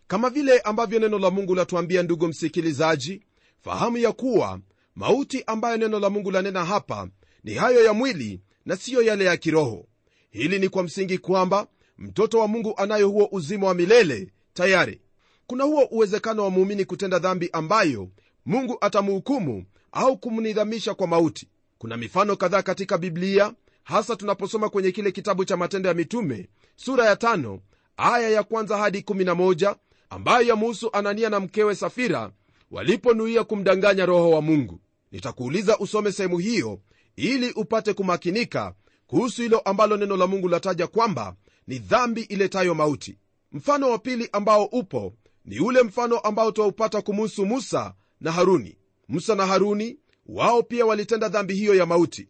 Kama 0.06 0.30
vile 0.30 0.58
ambavyo 0.60 0.98
neno 0.98 1.18
la 1.18 1.30
mungu 1.30 1.54
latuambia 1.54 2.02
ndugu 2.02 2.28
msikilizaji 2.28 3.22
fahamu 3.64 3.98
ya 3.98 4.12
kuwa 4.12 4.60
mauti 4.94 5.44
ambayo 5.46 5.76
neno 5.76 6.00
la 6.00 6.10
mungu 6.10 6.30
lanena 6.30 6.64
hapa 6.64 7.08
ni 7.44 7.54
hayo 7.54 7.84
ya 7.84 7.92
mwili 7.92 8.40
na 8.66 8.76
siyo 8.76 9.02
yale 9.02 9.24
ya 9.24 9.36
kiroho. 9.36 9.86
Hili 10.30 10.58
ni 10.58 10.68
kwa 10.68 10.82
msingi 10.82 11.18
kwamba 11.18 11.66
mtoto 11.98 12.38
wa 12.38 12.48
mungu 12.48 12.74
anayo 12.76 13.08
huo 13.08 13.28
uzima 13.32 13.66
wa 13.66 13.74
milele 13.74 14.28
tayari. 14.54 15.00
Kuna 15.46 15.64
huo 15.64 15.84
uwezekano 15.84 16.44
wa 16.44 16.50
muumini 16.50 16.84
kutenda 16.84 17.18
dhambi 17.18 17.50
ambayo 17.52 18.08
mungu 18.50 18.78
atamhukumu 18.80 19.64
au 19.92 20.16
kumnidhamisha 20.18 20.94
kwa 20.94 21.06
mauti. 21.06 21.48
Kuna 21.78 21.96
mifano 21.96 22.36
kadhaa 22.36 22.62
katika 22.62 22.98
biblia 22.98 23.52
hasa 23.84 24.16
tunaposoma 24.16 24.68
kwenye 24.68 24.92
kile 24.92 25.12
kitabu 25.12 25.44
cha 25.44 25.56
matendo 25.56 25.88
ya 25.88 25.94
mitume 25.94 26.48
sura 26.76 27.06
ya 27.06 27.16
tano, 27.16 27.60
aya 27.96 28.28
ya 28.30 28.42
kwanza 28.42 28.76
hadi 28.78 28.98
11 29.00 29.76
ambayo 30.10 30.46
yamuhusu 30.48 30.90
anania 30.92 31.28
na 31.30 31.40
mkewe 31.40 31.74
safira 31.74 32.32
waliponuia 32.70 33.44
kumdanganya 33.44 34.06
roho 34.06 34.30
wa 34.30 34.42
mungu. 34.42 34.80
Nitakuuliza 35.12 35.78
usome 35.78 36.12
sehemu 36.12 36.38
hiyo 36.38 36.80
ili 37.16 37.52
upate 37.52 37.92
kumakinika 37.94 38.74
kuhusu 39.06 39.42
hilo 39.42 39.58
ambalo 39.58 39.96
neno 39.96 40.16
la 40.16 40.26
mungu 40.26 40.48
lataja 40.48 40.86
kwamba 40.86 41.34
ni 41.66 41.78
dhambi 41.78 42.20
iletayo 42.22 42.74
mauti. 42.74 43.18
Mfano 43.52 43.90
wa 43.90 43.98
pili 43.98 44.28
ambao 44.32 44.64
upo 44.64 45.12
ni 45.44 45.60
ule 45.60 45.82
mfano 45.82 46.18
ambao 46.18 46.52
twaupata 46.52 47.02
kumuhusu 47.02 47.46
musa 47.46 47.94
na 48.20 48.32
haruni. 48.32 48.76
Musa 49.08 49.34
na 49.34 49.46
haruni 49.46 49.98
wao 50.26 50.62
pia 50.62 50.86
walitenda 50.86 51.28
dhambi 51.28 51.54
hiyo 51.54 51.74
ya 51.74 51.86
mauti. 51.86 52.28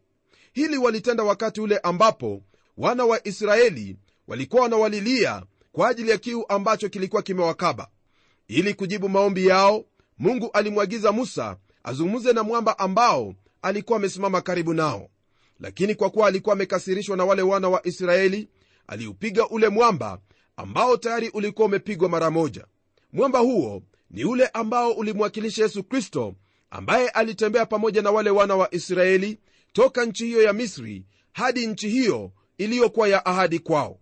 Hili 0.52 0.76
walitenda 0.78 1.22
wakati 1.24 1.60
ule 1.60 1.78
ambapo 1.78 2.42
wana 2.76 3.04
wa 3.04 3.26
israeli 3.28 3.96
walikuwa 4.28 4.62
wanawalilia 4.62 5.42
kwa 5.72 5.88
ajili 5.88 6.10
ya 6.10 6.18
kiu 6.18 6.44
ambacho 6.48 6.88
kilikuwa 6.88 7.22
kimewakaba. 7.22 7.88
Ili 8.48 8.74
kujibu 8.74 9.08
maombi 9.08 9.46
yao 9.46 9.84
mungu 10.18 10.50
alimwagiza 10.52 11.12
musa 11.12 11.56
azungumze 11.84 12.32
na 12.32 12.42
mwamba 12.42 12.78
ambao 12.78 13.34
alikuwa 13.62 13.98
amesimama 13.98 14.40
karibu 14.40 14.74
nao. 14.74 15.08
Lakini 15.60 15.94
kwa 15.94 16.10
kuwa 16.10 16.28
alikuwa 16.28 16.52
amekasirishwa 16.52 17.16
na 17.16 17.24
wale 17.24 17.42
wana 17.42 17.68
wa 17.68 17.86
israeli 17.86 18.48
aliupiga 18.86 19.48
ule 19.48 19.68
mwamba 19.68 20.18
ambao 20.56 20.96
tayari 20.96 21.28
ulikuwa 21.28 21.66
umepigwa 21.66 22.08
mara 22.08 22.30
moja. 22.30 22.66
Mwamba 23.12 23.38
huo 23.38 23.82
ni 24.10 24.24
ule 24.24 24.46
ambao 24.46 24.92
ulimwakilisha 24.92 25.62
yesu 25.62 25.84
kristo 25.84 26.34
ambaye 26.70 27.08
alitembea 27.08 27.66
pamoja 27.66 28.02
na 28.02 28.10
wale 28.10 28.30
wana 28.30 28.56
wa 28.56 28.74
israeli 28.74 29.38
toka 29.72 30.04
nchi 30.04 30.24
hiyo 30.26 30.42
ya 30.42 30.52
misri 30.52 31.04
hadi 31.32 31.66
nchi 31.66 31.88
hiyo 31.88 32.32
iliyokuwa 32.58 33.08
ya 33.08 33.26
ahadi 33.26 33.58
kwao. 33.58 33.98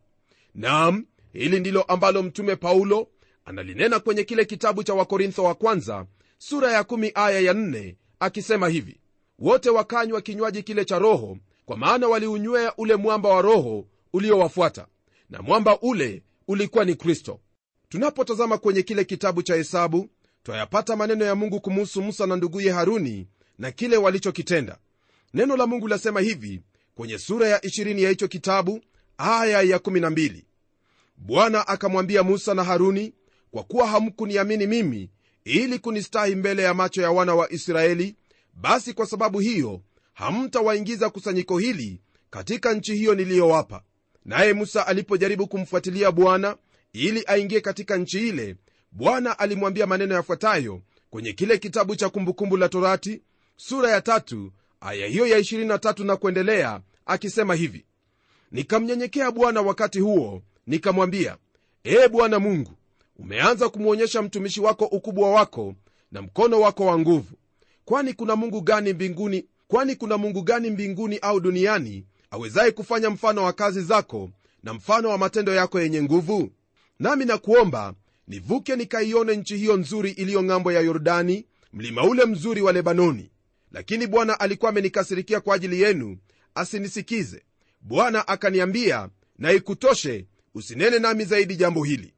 Nam 0.54 1.06
hili 1.32 1.60
ndilo 1.60 1.82
ambalo 1.82 2.22
mtume 2.22 2.56
paulo 2.56 3.08
analinena 3.44 4.00
kwenye 4.00 4.24
kile 4.24 4.44
kitabu 4.44 4.82
cha 4.84 4.94
wakorintho 4.94 5.44
wa 5.44 5.54
kwanza 5.54 6.06
sura 6.38 6.72
ya 6.72 6.82
1 6.82 7.12
aya 7.14 7.40
ya 7.40 7.54
nne 7.54 7.96
akisema 8.20 8.68
hivi 8.68 9.00
wote 9.38 9.70
wakanywa 9.70 10.20
kinywaji 10.20 10.62
kile 10.62 10.84
cha 10.84 10.98
roho 10.98 11.38
kwa 11.64 11.76
maana 11.76 12.08
waliunywea 12.08 12.76
ule 12.76 12.96
mwamba 12.96 13.28
wa 13.28 13.42
roho 13.42 13.86
uliowafuata 14.12 14.86
na 15.30 15.42
mwamba 15.42 15.80
ule 15.80 16.22
ulikuwa 16.48 16.84
ni 16.84 16.94
kristo 16.94 17.40
tunapotazama 17.88 18.58
kwenye 18.58 18.82
kile 18.82 19.04
kitabu 19.04 19.42
cha 19.42 19.54
hesabu 19.54 20.08
twayapata 20.42 20.96
maneno 20.96 21.24
ya 21.24 21.34
mungu 21.34 21.60
kumuhusu 21.60 22.02
musa 22.02 22.26
na 22.26 22.36
nduguye 22.36 22.70
haruni 22.72 23.26
na 23.58 23.70
kile 23.70 23.96
walichokitenda. 23.96 24.78
Neno 25.34 25.56
la 25.56 25.66
mungu 25.66 25.88
lasema 25.88 26.20
hivi 26.20 26.62
kwenye 26.94 27.18
sura 27.18 27.48
ya 27.48 27.58
20 27.58 28.00
ya 28.02 28.10
hicho 28.10 28.28
kitabu 28.28 28.80
aya 29.18 29.62
ya 29.62 29.78
12 29.78 30.42
bwana 31.16 31.68
akamwambia 31.68 32.22
musa 32.22 32.54
na 32.54 32.64
haruni 32.64 33.14
kwa 33.50 33.62
kuwa 33.62 33.86
hamkuniamini 33.86 34.66
mimi 34.66 35.10
ili 35.44 35.78
kunistahi 35.78 36.34
mbele 36.34 36.62
ya 36.62 36.74
macho 36.74 37.02
ya 37.02 37.10
wana 37.10 37.34
wa 37.34 37.52
israeli 37.52 38.16
basi 38.54 38.92
kwa 38.92 39.06
sababu 39.06 39.38
hiyo 39.38 39.80
hamtawaingiza 40.12 41.10
kusanyiko 41.10 41.58
hili 41.58 42.00
katika 42.30 42.74
nchi 42.74 42.94
hiyo 42.96 43.14
niliyowapa. 43.14 43.82
Naye 44.24 44.52
musa 44.52 44.86
alipojaribu 44.86 45.46
kumfuatilia 45.46 46.12
bwana 46.12 46.56
ili 46.92 47.24
aingie 47.26 47.60
katika 47.60 47.96
nchi 47.96 48.28
ile 48.28 48.56
bwana 48.92 49.38
alimwambia 49.38 49.86
maneno 49.86 50.14
yafuatayo 50.14 50.80
kwenye 51.10 51.32
kile 51.32 51.58
kitabu 51.58 51.96
cha 51.96 52.08
kumbukumbu 52.08 52.56
la 52.56 52.68
torati 52.68 53.22
sura 53.56 53.90
ya 53.90 54.00
tatu 54.00 54.52
aya 54.80 55.06
hiyo 55.06 55.26
ya 55.26 55.38
23 55.38 56.04
na 56.04 56.16
kuendelea 56.16 56.80
akisema 57.06 57.54
hivi. 57.54 57.84
Nikamnyenyekea 58.52 59.30
bwana 59.30 59.60
wakati 59.62 60.00
huo 60.00 60.42
nikamwambia 60.66 61.36
ee 61.84 62.08
bwana 62.08 62.38
mungu 62.38 62.72
umeanza 63.16 63.68
kumwonyesha 63.68 64.22
mtumishi 64.22 64.60
wako 64.60 64.84
ukubwa 64.84 65.30
wako 65.30 65.74
na 66.12 66.22
mkono 66.22 66.60
wako 66.60 66.86
wa 66.86 66.98
nguvu. 66.98 67.36
Kwani 67.84 68.12
kuna 68.14 68.36
mungu 68.36 68.60
gani 68.60 68.92
mbinguni 68.92 69.46
kwani 69.68 69.96
kuna 69.96 70.18
mungu 70.18 70.42
gani 70.42 70.70
mbinguni 70.70 71.18
au 71.18 71.40
duniani 71.40 72.04
awezaye 72.30 72.70
kufanya 72.70 73.10
mfano 73.10 73.44
wa 73.44 73.52
kazi 73.52 73.82
zako 73.82 74.30
na 74.62 74.74
mfano 74.74 75.08
wa 75.08 75.18
matendo 75.18 75.54
yako 75.54 75.80
yenye 75.80 76.02
nguvu 76.02 76.50
nami 76.98 77.24
nakuomba 77.24 77.94
nivuke 78.28 78.76
nikaione 78.76 79.36
nchi 79.36 79.56
hiyo 79.56 79.76
nzuri 79.76 80.10
iliyo 80.10 80.42
ng'ambo 80.42 80.72
ya 80.72 80.80
yordani 80.80 81.46
mlima 81.72 82.04
ule 82.04 82.24
mzuri 82.24 82.62
wa 82.62 82.72
lebanoni. 82.72 83.30
Lakini 83.72 84.06
bwana 84.06 84.40
alikuwa 84.40 84.70
amenikasirikia 84.70 85.40
kwa 85.40 85.54
ajili 85.54 85.80
yenu 85.82 86.18
asinisikize. 86.54 87.42
Bwana 87.80 88.28
akaniambia 88.28 89.08
na 89.38 89.52
ikutoshe 89.52 90.26
usinene 90.54 90.98
nami 90.98 91.24
zaidi 91.24 91.56
jambo 91.56 91.84
hili. 91.84 92.14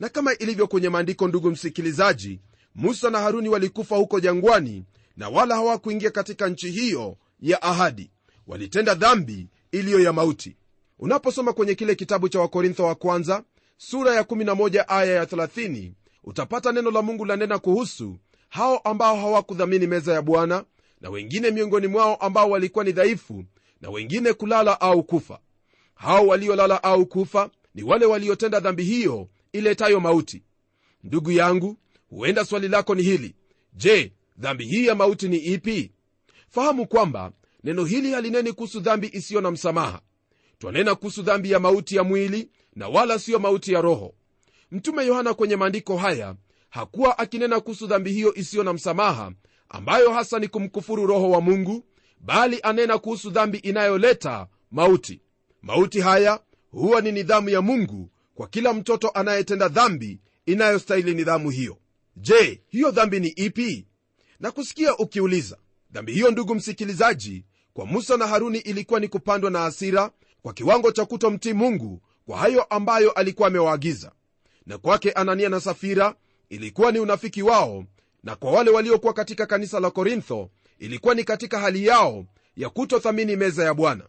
Na 0.00 0.08
kama 0.08 0.34
ilivyo 0.34 0.66
kwenye 0.66 0.88
maandiko 0.88 1.28
ndugu 1.28 1.50
msikilizaji 1.50 2.40
musa 2.74 3.10
na 3.10 3.18
haruni 3.20 3.48
walikufa 3.48 3.96
huko 3.96 4.20
jangwani 4.20 4.84
na 5.16 5.28
wala 5.28 5.54
hawakuingia 5.54 6.10
katika 6.10 6.48
nchi 6.48 6.70
hiyo 6.70 7.16
ya 7.40 7.62
ahadi. 7.62 8.10
Walitenda 8.46 8.94
dhambi 8.94 9.48
iliyo 9.72 10.00
ya 10.00 10.12
mauti. 10.12 10.56
Unaposoma 10.98 11.52
kwenye 11.52 11.74
kile 11.74 11.94
kitabu 11.94 12.28
cha 12.28 12.40
wakorintho 12.40 12.84
wa 12.84 12.94
kwanza 12.94 13.44
sura 13.86 14.14
ya 14.14 14.22
11 14.22 14.84
aya 14.88 15.14
ya 15.14 15.24
30 15.24 15.92
utapata 16.24 16.72
neno 16.72 16.90
la 16.90 17.02
mungu 17.02 17.24
lanena 17.24 17.58
kuhusu 17.58 18.18
hao 18.48 18.78
ambao 18.78 19.16
hawakudhamini 19.16 19.86
meza 19.86 20.12
ya 20.14 20.22
bwana 20.22 20.64
na 21.00 21.10
wengine 21.10 21.50
miongoni 21.50 21.86
mwao 21.86 22.16
ambao 22.16 22.50
walikuwa 22.50 22.84
ni 22.84 22.92
dhaifu 22.92 23.44
na 23.80 23.90
wengine 23.90 24.32
kulala 24.32 24.80
au 24.80 25.02
kufa. 25.04 25.38
Hao 25.94 26.26
waliolala 26.26 26.82
au 26.82 27.06
kufa 27.06 27.50
ni 27.74 27.82
wale 27.82 28.06
waliotenda 28.06 28.60
dhambi 28.60 28.84
hiyo 28.84 29.28
iletayo 29.52 30.00
mauti. 30.00 30.42
Ndugu 31.04 31.32
yangu 31.32 31.76
huenda 32.10 32.44
swali 32.44 32.68
lako 32.68 32.94
ni 32.94 33.02
hili. 33.02 33.34
Je 33.72 34.12
dhambi 34.38 34.64
hii 34.64 34.86
ya 34.86 34.94
mauti 34.94 35.28
ni 35.28 35.36
ipi? 35.36 35.92
Fahamu 36.48 36.86
kwamba 36.86 37.32
neno 37.64 37.84
hili 37.84 38.12
halineni 38.12 38.52
kuhusu 38.52 38.80
dhambi 38.80 39.10
isiyo 39.12 39.40
na 39.40 39.50
msamaha. 39.50 40.00
Twanena 40.58 40.94
kuhusu 40.94 41.22
dhambi 41.22 41.50
ya 41.50 41.58
mauti 41.60 41.96
ya 41.96 42.04
mwili 42.04 42.50
na 42.76 42.88
wala 42.88 43.18
siyo 43.18 43.38
mauti 43.38 43.72
ya 43.72 43.80
roho. 43.80 44.14
Mtume 44.70 45.06
yohana 45.06 45.34
kwenye 45.34 45.56
maandiko 45.56 45.96
haya 45.96 46.34
hakuwa 46.70 47.18
akinena 47.18 47.60
kuhusu 47.60 47.86
dhambi 47.86 48.12
hiyo 48.12 48.34
isiyo 48.34 48.62
na 48.64 48.72
msamaha 48.72 49.32
ambayo 49.68 50.12
hasa 50.12 50.38
ni 50.38 50.48
kumkufuru 50.48 51.06
roho 51.06 51.30
wa 51.30 51.40
mungu 51.40 51.84
bali 52.20 52.60
anena 52.62 52.98
kuhusu 52.98 53.30
dhambi 53.30 53.58
inayoleta 53.58 54.46
mauti. 54.70 55.20
Mauti 55.62 56.00
haya 56.00 56.40
huwa 56.70 57.00
ni 57.00 57.12
nidhamu 57.12 57.48
ya 57.48 57.62
mungu 57.62 58.10
kwa 58.34 58.48
kila 58.48 58.72
mtoto 58.72 59.08
anayetenda 59.08 59.68
dhambi 59.68 60.20
inayostahili 60.46 61.14
nidhamu 61.14 61.50
hiyo. 61.50 61.78
Je 62.16 62.62
hiyo 62.68 62.90
dhambi 62.90 63.20
ni 63.20 63.28
ipi? 63.28 63.86
Na 64.40 64.50
kusikia 64.50 64.96
ukiuliza. 64.96 65.56
Dhambi 65.90 66.12
hiyo 66.12 66.30
ndugu 66.30 66.54
msikilizaji 66.54 67.44
kwa 67.72 67.86
musa 67.86 68.16
na 68.16 68.26
haruni 68.26 68.58
ilikuwa 68.58 69.00
ni 69.00 69.08
kupandwa 69.08 69.50
na 69.50 69.58
hasira 69.58 70.10
kwa 70.42 70.52
kiwango 70.52 70.92
cha 70.92 71.04
kutomtii 71.04 71.52
mungu 71.52 72.02
kwa 72.32 72.40
hayo 72.40 72.62
ambayo 72.62 73.10
alikuwa 73.10 73.48
amewaagiza. 73.48 74.12
Na 74.66 74.78
kwake 74.78 75.12
anania 75.12 75.48
na 75.48 75.60
safira 75.60 76.14
ilikuwa 76.48 76.92
ni 76.92 76.98
unafiki 76.98 77.42
wao 77.42 77.84
na 78.24 78.36
kwa 78.36 78.52
wale 78.52 78.70
waliokuwa 78.70 79.12
katika 79.12 79.46
kanisa 79.46 79.80
la 79.80 79.90
korintho 79.90 80.50
ilikuwa 80.78 81.14
ni 81.14 81.24
katika 81.24 81.58
hali 81.58 81.86
yao 81.86 82.24
ya 82.56 82.70
kutothamini 82.70 83.36
meza 83.36 83.64
ya 83.64 83.74
bwana. 83.74 84.04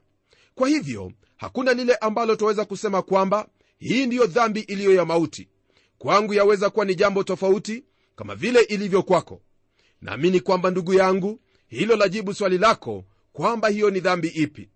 Kwa 0.56 0.68
hivyo 0.70 1.12
hakuna 1.38 1.74
lile 1.74 1.96
ambalo 1.96 2.36
twaweza 2.36 2.66
kusema 2.66 3.02
kwamba 3.02 3.48
hii 3.80 4.06
ndiyo 4.06 4.26
dhambi 4.26 4.60
iliyo 4.60 4.94
ya 4.94 5.06
mauti. 5.06 5.48
Kwangu 5.98 6.34
yaweza 6.34 6.70
kuwa 6.70 6.86
ni 6.86 6.96
jambo 6.96 7.24
tofauti 7.24 7.84
kama 8.16 8.36
vile 8.36 8.62
ilivyo 8.62 9.04
kwako. 9.04 9.42
Naamini 10.02 10.40
kwamba 10.40 10.72
ndugu 10.72 10.94
yangu 10.94 11.40
hilo 11.68 11.96
lajibu 11.96 12.34
swali 12.34 12.58
lako 12.58 13.04
kwamba 13.34 13.68
hiyo 13.70 13.90
ni 13.90 14.00
dhambi 14.00 14.28
ipi. 14.28 14.70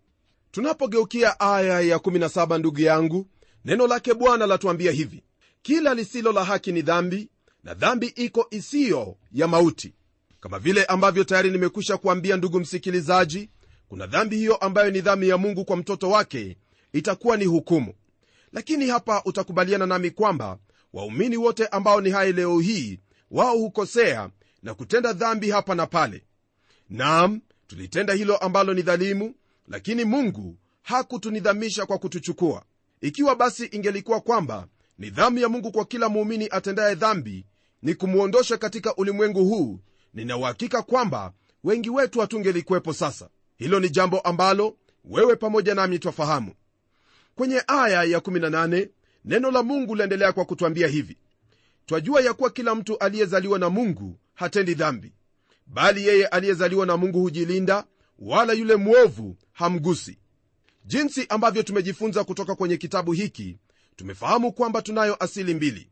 Tunapogeukia 0.52 1.40
aya 1.40 1.82
ya 1.82 1.98
17 1.98 2.58
ndugu 2.58 2.82
yangu 2.82 3.28
neno 3.68 3.88
lake 3.88 4.14
bwana 4.14 4.46
latuambia 4.46 4.92
hivi 4.92 5.24
kila 5.62 5.94
lisilo 5.94 6.32
la 6.32 6.44
haki 6.44 6.72
ni 6.72 6.82
dhambi 6.82 7.30
na 7.64 7.74
dhambi 7.74 8.08
iko 8.08 8.48
isiyo 8.52 9.18
ya 9.32 9.48
mauti. 9.48 9.94
Kama 10.40 10.60
vile 10.60 10.86
ambavyo 10.86 11.24
tayari 11.24 11.52
nimekwisha 11.52 11.98
kuambia 11.98 12.38
ndugu 12.38 12.60
msikilizaji 12.60 13.50
kuna 13.88 14.08
dhambi 14.08 14.38
hiyo 14.38 14.56
ambayo 14.56 14.92
ni 14.92 15.02
dhambi 15.02 15.30
ya 15.30 15.38
mungu 15.38 15.66
kwa 15.66 15.78
mtoto 15.78 16.10
wake 16.10 16.58
itakuwa 16.94 17.38
ni 17.38 17.46
hukumu. 17.46 17.94
Lakini 18.54 18.88
hapa 18.90 19.22
utakubaliana 19.26 19.86
nami 19.86 20.12
kwamba 20.12 20.58
waumini 20.94 21.38
wote 21.38 21.68
ambao 21.68 22.02
ni 22.02 22.10
hai 22.10 22.34
leo 22.34 22.60
hii 22.60 23.00
wao 23.32 23.58
hukosea 23.58 24.30
na 24.64 24.74
kutenda 24.74 25.14
dhambi 25.14 25.50
hapa 25.52 25.76
na 25.76 25.88
pale. 25.88 26.24
Naam 26.90 27.42
tulitenda 27.68 28.14
hilo 28.14 28.38
ambalo 28.38 28.74
ni 28.74 28.82
dhalimu 28.82 29.36
lakini 29.68 30.04
mungu 30.06 30.58
hakutunidhamisha 30.82 31.86
kwa 31.86 31.98
kutuchukua 31.98 32.64
ikiwa 33.02 33.36
basi 33.36 33.66
ingelikuwa 33.66 34.22
kwamba 34.22 34.68
nidhamu 34.98 35.38
ya 35.40 35.50
mungu 35.50 35.72
kwa 35.72 35.86
kila 35.86 36.10
muumini 36.10 36.48
atendaye 36.52 36.96
dhambi 36.96 37.46
ni 37.82 37.96
kumwondosha 37.96 38.58
katika 38.58 38.96
ulimwengu 38.96 39.46
huu 39.46 39.80
ninauhakika 40.14 40.82
kwamba 40.82 41.34
wengi 41.64 41.90
wetu 41.90 42.20
hatungelikuwepo 42.20 42.94
sasa. 42.94 43.30
Hilo 43.58 43.80
ni 43.80 43.90
jambo 43.90 44.20
ambalo 44.20 44.78
wewe 45.06 45.36
pamoja 45.36 45.76
nami 45.76 46.00
twafahamu. 46.00 46.54
Kwenye 47.36 47.64
aya 47.68 48.04
ya 48.04 48.20
18 48.20 48.90
neno 49.26 49.52
la 49.52 49.64
mungu 49.64 49.96
laendelea 49.96 50.32
kwa 50.34 50.46
kutwambia 50.46 50.88
hivi. 50.88 51.18
Twajua 51.86 52.22
ya 52.22 52.34
kuwa 52.34 52.50
kila 52.50 52.76
mtu 52.76 52.98
aliyezaliwa 52.98 53.60
na 53.60 53.70
mungu 53.70 54.20
hatendi 54.34 54.74
dhambi 54.74 55.14
bali 55.68 56.08
yeye 56.08 56.28
aliyezaliwa 56.28 56.86
na 56.86 56.98
mungu 56.98 57.20
hujilinda 57.22 57.86
wala 58.20 58.54
yule 58.54 58.76
mwovu 58.76 59.36
hamgusi 59.54 60.18
jinsi 60.88 61.26
ambavyo 61.30 61.64
tumejifunza 61.64 62.24
kutoka 62.24 62.56
kwenye 62.56 62.78
kitabu 62.78 63.12
hiki 63.12 63.58
tumefahamu 63.96 64.52
kwamba 64.54 64.82
tunayo 64.82 65.24
asili 65.24 65.54
mbili 65.54 65.90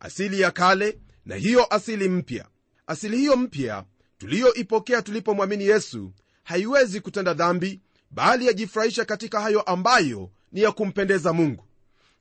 asili 0.00 0.40
ya 0.40 0.50
kale 0.50 0.98
na 1.26 1.34
hiyo 1.36 1.74
asili 1.74 2.08
mpya. 2.08 2.48
Asili 2.86 3.16
hiyo 3.16 3.36
mpya 3.36 3.84
tuliyoipokea 4.18 5.02
tulipomwamini 5.02 5.64
yesu 5.64 6.12
haiwezi 6.44 7.00
kutenda 7.00 7.34
dhambi 7.34 7.80
bali 8.10 8.46
yajifurahisha 8.46 9.04
katika 9.04 9.40
hayo 9.40 9.60
ambayo 9.62 10.30
ni 10.52 10.60
ya 10.60 10.72
kumpendeza 10.72 11.32
mungu. 11.32 11.64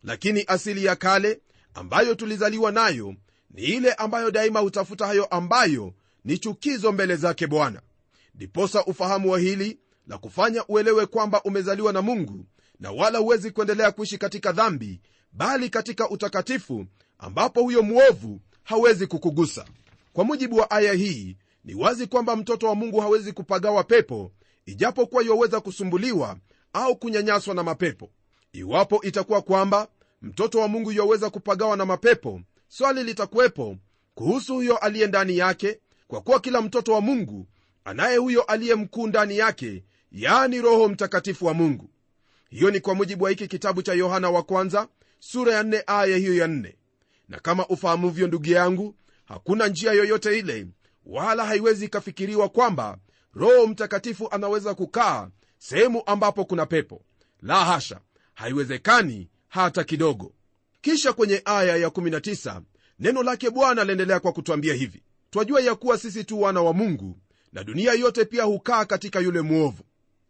Lakini 0.03 0.43
asili 0.47 0.85
ya 0.85 0.95
kale 0.95 1.41
ambayo 1.73 2.15
tulizaliwa 2.15 2.71
nayo 2.71 3.15
ni 3.51 3.61
ile 3.61 3.93
ambayo 3.93 4.31
daima 4.31 4.59
hutafuta 4.59 5.05
hayo 5.07 5.25
ambayo 5.25 5.93
ni 6.25 6.37
chukizo 6.37 6.91
mbele 6.91 7.15
zake 7.15 7.47
bwana. 7.47 7.81
Ndiposa 8.35 8.85
ufahamu 8.85 9.31
wa 9.31 9.39
hili 9.39 9.79
la 10.07 10.17
kufanya 10.17 10.65
uelewe 10.67 11.05
kwamba 11.05 11.41
umezaliwa 11.43 11.93
na 11.93 12.01
mungu 12.01 12.45
na 12.79 12.91
wala 12.91 13.19
huwezi 13.19 13.51
kuendelea 13.51 13.91
kuishi 13.91 14.17
katika 14.17 14.51
dhambi 14.51 15.01
bali 15.31 15.69
katika 15.69 16.09
utakatifu 16.09 16.85
ambapo 17.17 17.61
huyo 17.61 17.83
mwovu 17.83 18.39
hawezi 18.63 19.07
kukugusa. 19.07 19.65
Kwa 20.13 20.23
mujibu 20.23 20.55
wa 20.57 20.71
aya 20.71 20.93
hii 20.93 21.37
ni 21.63 21.73
wazi 21.75 22.07
kwamba 22.07 22.35
mtoto 22.35 22.67
wa 22.67 22.75
mungu 22.75 22.99
hawezi 22.99 23.31
kupagawa 23.33 23.83
pepo 23.83 24.31
ijapokuwa 24.65 25.23
iwaweza 25.23 25.59
kusumbuliwa 25.59 26.37
au 26.73 26.95
kunyanyaswa 26.95 27.55
na 27.55 27.63
mapepo. 27.63 28.09
Iwapo 28.53 29.01
itakuwa 29.03 29.41
kwamba 29.41 29.87
mtoto 30.21 30.59
wa 30.59 30.67
mungu 30.67 30.91
iwaweza 30.91 31.29
kupagawa 31.29 31.77
na 31.77 31.85
mapepo 31.85 32.41
swali 32.67 33.03
litakuwepo 33.03 33.77
kuhusu 34.15 34.53
huyo 34.53 34.77
aliye 34.77 35.07
ndani 35.07 35.37
yake 35.37 35.79
kwa 36.07 36.21
kuwa 36.21 36.39
kila 36.39 36.61
mtoto 36.61 36.93
wa 36.93 37.01
mungu 37.01 37.47
anaye 37.85 38.17
huyo 38.17 38.41
aliye 38.43 38.75
mkuu 38.75 39.07
ndani 39.07 39.37
yake 39.37 39.83
yaani 40.11 40.61
roho 40.61 40.89
mtakatifu 40.89 41.45
wa 41.45 41.53
mungu. 41.53 41.89
Hiyo 42.49 42.71
ni 42.71 42.79
kwa 42.79 42.95
mujibu 42.95 43.23
wa 43.23 43.29
hiki 43.29 43.47
kitabu 43.47 43.81
cha 43.81 43.93
yohana 43.93 44.29
wa 44.29 44.43
kwanza 44.43 44.87
sura 45.19 45.53
ya 45.53 45.63
nne 45.63 45.83
aya 45.87 46.17
hiyo 46.17 46.35
ya 46.35 46.47
nne. 46.47 46.75
Na 47.29 47.39
kama 47.39 47.67
ufahamuvyo 47.67 48.27
ndugu 48.27 48.49
yangu 48.49 48.95
hakuna 49.25 49.67
njia 49.67 49.91
yoyote 49.93 50.39
ile 50.39 50.67
wala 51.05 51.45
haiwezi 51.45 51.85
ikafikiriwa 51.85 52.49
kwamba 52.49 52.97
roho 53.33 53.67
mtakatifu 53.67 54.27
anaweza 54.31 54.75
kukaa 54.75 55.29
sehemu 55.57 56.03
ambapo 56.05 56.45
kuna 56.45 56.65
pepo. 56.65 57.01
La 57.41 57.65
hasha 57.65 57.99
haiwezekani 58.33 59.29
hata 59.47 59.83
kidogo. 59.83 60.33
Kisha 60.81 61.13
kwenye 61.13 61.41
aya 61.45 61.87
ya19 61.87 62.61
neno 62.99 63.23
lake 63.23 63.49
bwana 63.49 63.81
aliendelea 63.81 64.19
kwa 64.19 64.31
kutwambia 64.33 64.73
hivi. 64.73 65.03
Twajua 65.29 65.61
ya 65.61 65.75
kuwa 65.75 65.97
sisi 65.97 66.23
tu 66.23 66.41
wana 66.41 66.61
wa 66.61 66.73
mungu 66.73 67.17
na 67.53 67.63
dunia 67.63 67.93
yote 67.93 68.25
pia 68.25 68.43
hukaa 68.43 68.85
katika 68.85 69.19
yule 69.19 69.41
mwovu 69.41 69.83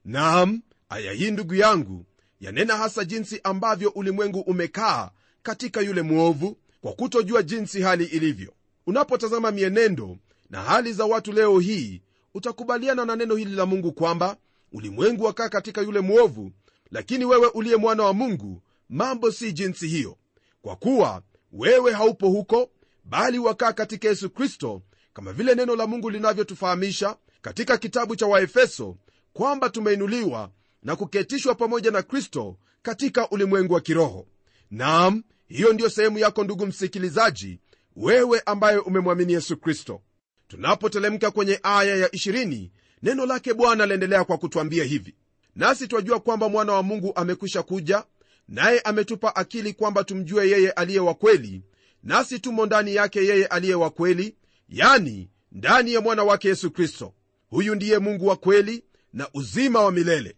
naam 0.08 0.62
aya 0.90 1.12
hii 1.14 1.32
ndugu 1.32 1.56
yangu 1.56 2.06
yanena 2.40 2.78
hasa 2.78 3.06
jinsi 3.06 3.40
ambavyo 3.44 3.90
ulimwengu 3.90 4.40
umekaa 4.40 5.10
katika 5.44 5.82
yule 5.82 6.02
mwovu 6.02 6.58
kwa 6.82 6.94
kutojua 6.94 7.44
jinsi 7.44 7.82
hali 7.82 8.06
ilivyo. 8.06 8.54
Unapotazama 8.86 9.52
mienendo 9.52 10.18
na 10.50 10.62
hali 10.64 10.94
za 10.94 11.06
watu 11.06 11.32
leo 11.32 11.60
hii 11.60 12.02
utakubaliana 12.34 13.06
na 13.06 13.16
neno 13.16 13.36
hili 13.36 13.56
la 13.56 13.66
mungu 13.66 13.92
kwamba 13.92 14.38
ulimwengu 14.72 15.24
wakaa 15.24 15.50
katika 15.50 15.82
yule 15.82 16.00
mwovu 16.00 16.52
lakini 16.92 17.26
wewe 17.26 17.48
uliye 17.48 17.76
mwana 17.76 18.04
wa 18.04 18.14
mungu 18.14 18.62
mambo 18.90 19.32
si 19.32 19.52
jinsi 19.54 19.88
hiyo. 19.88 20.18
Kwa 20.62 20.76
kuwa 20.76 21.22
wewe 21.52 21.92
haupo 21.94 22.30
huko 22.30 22.70
bali 23.06 23.40
wakaa 23.40 23.74
katika 23.74 24.08
yesu 24.08 24.30
kristo 24.30 24.82
kama 25.14 25.34
vile 25.34 25.56
neno 25.56 25.76
la 25.76 25.88
mungu 25.88 26.10
linavyotufahamisha 26.10 27.16
katika 27.42 27.78
kitabu 27.78 28.16
cha 28.16 28.28
waefeso 28.28 28.98
kwamba 29.38 29.70
tumeinuliwa 29.70 30.50
na 30.84 30.96
kuketishwa 30.96 31.56
pamoja 31.56 31.92
na 31.92 32.02
kristo 32.02 32.58
katika 32.82 33.30
ulimwengu 33.30 33.74
wa 33.74 33.82
kiroho. 33.82 34.28
Nam 34.72 35.24
hiyo 35.48 35.74
ndiyo 35.74 35.90
sehemu 35.90 36.20
yako 36.20 36.44
ndugu 36.44 36.66
msikilizaji 36.66 37.60
wewe 37.96 38.42
ambaye 38.46 38.78
umemwamini 38.78 39.34
yesu 39.34 39.58
kristo. 39.58 40.02
Tunapotelemka 40.48 41.32
kwenye 41.32 41.60
aya 41.64 41.96
ya 41.96 42.08
20 42.08 42.70
neno 43.04 43.26
lake 43.26 43.54
bwana 43.54 43.86
laendelea 43.86 44.24
kwa 44.24 44.38
kutwambia 44.38 44.84
hivi. 44.84 45.16
Nasi 45.56 45.88
twajua 45.88 46.20
kwamba 46.20 46.50
mwana 46.50 46.74
wa 46.74 46.84
mungu 46.84 47.12
amekwisha 47.16 47.64
kuja 47.64 48.04
naye 48.48 48.80
ametupa 48.80 49.36
akili 49.36 49.74
kwamba 49.74 50.04
tumjue 50.04 50.50
yeye 50.50 50.72
aliye 50.72 51.00
wa 51.00 51.14
kweli 51.14 51.62
nasi 52.04 52.40
tumo 52.40 52.66
ndani 52.66 52.96
yake 52.96 53.26
yeye 53.26 53.46
aliye 53.46 53.76
wa 53.76 53.90
kweli 53.90 54.36
yani 54.70 55.30
ndani 55.52 55.94
ya 55.94 56.02
mwana 56.02 56.24
wake 56.24 56.48
yesu 56.48 56.72
kristo. 56.72 57.14
Huyu 57.50 57.76
ndiye 57.76 58.00
mungu 58.00 58.28
wa 58.28 58.36
kweli 58.36 58.84
na 59.14 59.30
uzima 59.34 59.82
wa 59.82 59.92
milele. 59.92 60.36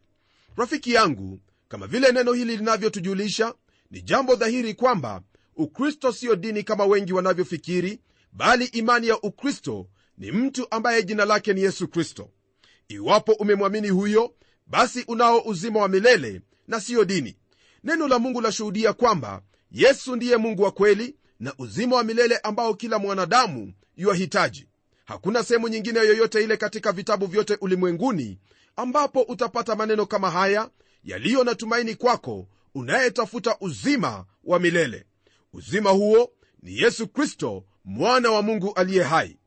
Rafiki 0.55 0.93
yangu 0.93 1.39
kama 1.67 1.87
vile 1.87 2.11
neno 2.11 2.33
hili 2.33 2.57
linavyotujulisha 2.57 3.53
ni 3.91 4.01
jambo 4.01 4.35
dhahiri 4.35 4.73
kwamba 4.73 5.21
ukristo 5.55 6.11
siyo 6.11 6.35
dini 6.35 6.63
kama 6.63 6.85
wengi 6.85 7.13
wanavyofikiri 7.13 7.99
bali 8.31 8.65
imani 8.65 9.07
ya 9.07 9.21
ukristo 9.21 9.87
ni 10.17 10.31
mtu 10.31 10.67
ambaye 10.71 11.03
jina 11.03 11.25
lake 11.25 11.53
ni 11.53 11.61
yesu 11.61 11.87
kristo. 11.87 12.29
Iwapo 12.87 13.31
umemwamini 13.33 13.89
huyo 13.89 14.33
basi 14.67 15.03
unao 15.07 15.39
uzima 15.41 15.79
wa 15.79 15.87
milele 15.87 16.41
na 16.67 16.79
siyo 16.81 17.05
dini. 17.05 17.35
Neno 17.83 18.07
la 18.07 18.19
mungu 18.19 18.41
lashuhudia 18.41 18.93
kwamba 18.93 19.41
yesu 19.71 20.15
ndiye 20.15 20.37
mungu 20.37 20.63
wa 20.63 20.71
kweli 20.71 21.15
na 21.39 21.53
uzima 21.57 21.95
wa 21.95 22.03
milele 22.03 22.37
ambao 22.37 22.73
kila 22.73 22.99
mwanadamu 22.99 23.73
yuwahitaji 23.97 24.67
hakuna 25.05 25.43
sehemu 25.43 25.67
nyingine 25.67 25.99
yoyote 25.99 26.43
ile 26.43 26.57
katika 26.57 26.91
vitabu 26.91 27.25
vyote 27.25 27.57
ulimwenguni 27.61 28.37
ambapo 28.79 29.21
utapata 29.21 29.75
maneno 29.75 30.05
kama 30.05 30.31
haya 30.31 30.69
yaliyo 31.03 31.43
na 31.43 31.55
tumaini 31.55 31.95
kwako 31.95 32.47
unayetafuta 32.75 33.57
uzima 33.61 34.25
wa 34.43 34.59
milele. 34.59 35.05
Uzima 35.53 35.89
huo 35.89 36.31
ni 36.61 36.77
yesu 36.77 37.07
kristo 37.07 37.63
mwana 37.85 38.31
wa 38.31 38.41
mungu 38.41 38.73
aliye 38.73 39.03
hai. 39.03 39.37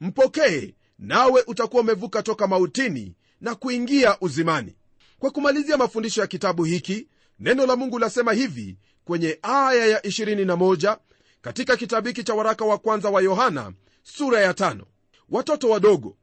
Mpokee 0.00 0.74
nawe 0.98 1.42
utakuwa 1.46 1.82
umevuka 1.82 2.22
toka 2.22 2.46
mautini 2.46 3.14
na 3.40 3.54
kuingia 3.54 4.16
uzimani. 4.20 4.76
Kwa 5.18 5.30
kumalizia 5.30 5.76
mafundisho 5.76 6.20
ya 6.20 6.26
kitabu 6.26 6.64
hiki 6.64 7.08
neno 7.38 7.66
la 7.66 7.76
mungu 7.76 7.98
lasema 7.98 8.32
hivi 8.32 8.78
kwenye 9.04 9.38
aya 9.42 9.86
ya 9.86 9.98
21 10.00 10.98
katika 11.40 11.76
kitabu 11.76 12.08
hiki 12.08 12.24
cha 12.24 12.34
waraka 12.34 12.64
wa 12.64 12.78
kwanza 12.78 13.10
wa 13.10 13.22
yohana 13.22 13.72
sura 14.02 14.40
ya 14.40 14.54
tano. 14.54 14.86
watoto 15.28 15.68
wadogo 15.70 16.16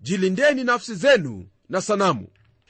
jilindeni 0.00 0.64
nafsi 0.64 0.94
zenu 0.94 1.46
na 1.68 1.80
sanamu. 1.80 2.28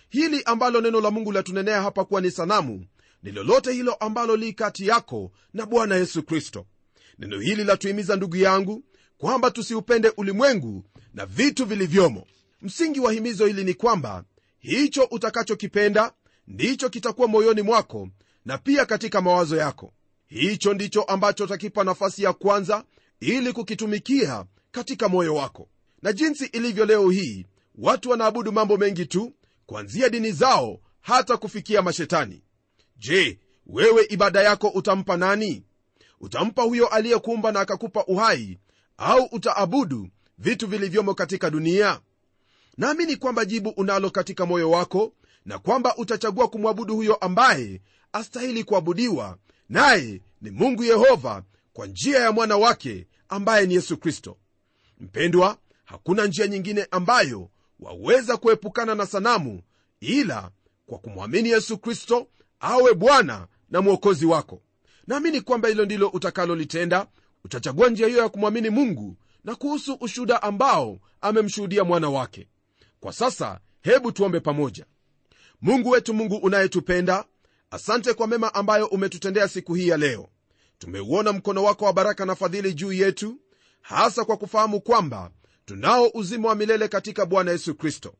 Hili 0.08 0.42
ambalo 0.44 0.80
neno 0.80 1.00
la 1.00 1.10
mungu 1.10 1.32
latunenea 1.32 1.82
hapa 1.82 2.04
kuwa 2.04 2.20
ni 2.20 2.30
sanamu 2.30 2.86
ni 3.22 3.32
lolote 3.32 3.72
hilo 3.72 3.94
ambalo 3.94 4.36
li 4.36 4.52
kati 4.52 4.86
yako 4.86 5.32
na 5.54 5.66
bwana 5.66 5.96
yesu 5.96 6.22
kristo. 6.22 6.66
Neno 7.18 7.40
hili 7.40 7.64
latuhimiza 7.64 8.16
ndugu 8.16 8.36
yangu 8.36 8.84
kwamba 9.18 9.50
tusiupende 9.50 10.12
ulimwengu 10.16 10.84
na 11.14 11.26
vitu 11.26 11.64
vilivyomo. 11.66 12.26
Msingi 12.62 13.00
wa 13.00 13.12
himizo 13.12 13.46
hili 13.46 13.64
ni 13.64 13.74
kwamba 13.74 14.24
hicho 14.58 15.04
utakachokipenda 15.10 16.12
ndicho 16.46 16.88
kitakuwa 16.88 17.28
moyoni 17.28 17.62
mwako 17.62 18.08
na 18.44 18.58
pia 18.58 18.86
katika 18.86 19.20
mawazo 19.20 19.56
yako. 19.56 19.92
Hicho 20.26 20.74
ndicho 20.74 21.02
ambacho 21.02 21.44
utakipa 21.44 21.84
nafasi 21.84 22.22
ya 22.22 22.32
kwanza 22.32 22.84
ili 23.20 23.52
kukitumikia 23.52 24.44
katika 24.70 25.08
moyo 25.08 25.34
wako. 25.34 25.68
Na 26.02 26.12
jinsi 26.12 26.44
ilivyo 26.46 26.84
leo 26.84 27.10
hii 27.10 27.46
watu 27.78 28.10
wanaabudu 28.10 28.52
mambo 28.52 28.76
mengi 28.76 29.06
tu 29.06 29.32
kuanzia 29.66 30.08
dini 30.08 30.32
zao 30.32 30.80
hata 31.00 31.36
kufikia 31.36 31.82
mashetani. 31.82 32.42
Je 32.96 33.38
wewe 33.66 34.06
ibada 34.10 34.42
yako 34.42 34.68
utampa 34.68 35.16
nani? 35.16 35.64
Utampa 36.20 36.62
huyo 36.62 36.86
aliyekuumba 36.88 37.52
na 37.52 37.60
akakupa 37.60 38.04
uhai 38.06 38.58
au 38.96 39.24
utaabudu 39.32 40.08
vitu 40.38 40.66
vilivyomo 40.66 41.14
katika 41.14 41.50
dunia? 41.50 42.00
Naamini 42.76 43.16
kwamba 43.16 43.44
jibu 43.44 43.70
unalo 43.70 44.10
katika 44.10 44.46
moyo 44.46 44.70
wako 44.70 45.12
na 45.44 45.58
kwamba 45.58 45.96
utachagua 45.96 46.48
kumwabudu 46.48 46.94
huyo 46.94 47.14
ambaye 47.14 47.80
astahili 48.12 48.64
kuabudiwa 48.64 49.38
naye 49.68 50.20
ni 50.40 50.50
mungu 50.50 50.84
yehova 50.84 51.42
kwa 51.72 51.86
njia 51.86 52.18
ya 52.18 52.32
mwana 52.32 52.56
wake 52.56 53.06
ambaye 53.28 53.66
ni 53.66 53.74
yesu 53.74 53.96
kristo. 53.96 54.36
Mpendwa 55.00 55.58
hakuna 55.84 56.26
njia 56.26 56.46
nyingine 56.46 56.86
ambayo 56.90 57.50
waweza 57.80 58.36
kuepukana 58.36 58.94
na 58.94 59.06
sanamu 59.06 59.62
ila 60.00 60.50
kwa 60.86 60.98
kumwamini 60.98 61.48
yesu 61.48 61.78
kristo 61.78 62.26
awe 62.60 62.94
bwana 62.94 63.46
na 63.70 63.82
mwokozi 63.82 64.26
wako. 64.26 64.62
Naamini 65.06 65.40
kwamba 65.40 65.68
hilo 65.68 65.84
ndilo 65.84 66.08
utakalolitenda. 66.08 67.06
Utachagua 67.44 67.88
njia 67.88 68.06
hiyo 68.06 68.18
ya 68.22 68.28
kumwamini 68.28 68.70
mungu 68.70 69.16
na 69.44 69.54
kuhusu 69.54 69.94
ushuda 70.00 70.42
ambao 70.42 70.98
amemshuhudia 71.20 71.84
mwana 71.84 72.10
wake. 72.10 72.48
Kwa 73.00 73.12
sasa 73.12 73.60
hebu 73.80 74.12
tuombe 74.12 74.40
pamoja. 74.40 74.86
Mungu 75.60 75.90
wetu 75.90 76.14
mungu 76.14 76.36
unayetupenda 76.36 77.24
asante 77.70 78.14
kwa 78.14 78.26
mema 78.26 78.54
ambayo 78.54 78.86
umetutendea 78.86 79.48
siku 79.48 79.74
hii 79.74 79.88
ya 79.88 79.96
leo. 79.96 80.28
Tumeuona 80.78 81.32
mkono 81.32 81.64
wako 81.64 81.84
wa 81.84 81.92
baraka 81.92 82.26
na 82.26 82.34
fadhili 82.34 82.74
juu 82.74 82.92
yetu 82.92 83.40
hasa 83.80 84.24
kwa 84.24 84.36
kufahamu 84.36 84.80
kwamba 84.80 85.30
tunao 85.70 86.10
uzima 86.14 86.48
wa 86.48 86.54
milele 86.54 86.88
katika 86.88 87.26
bwana 87.26 87.50
yesu 87.50 87.74
kristo. 87.74 88.14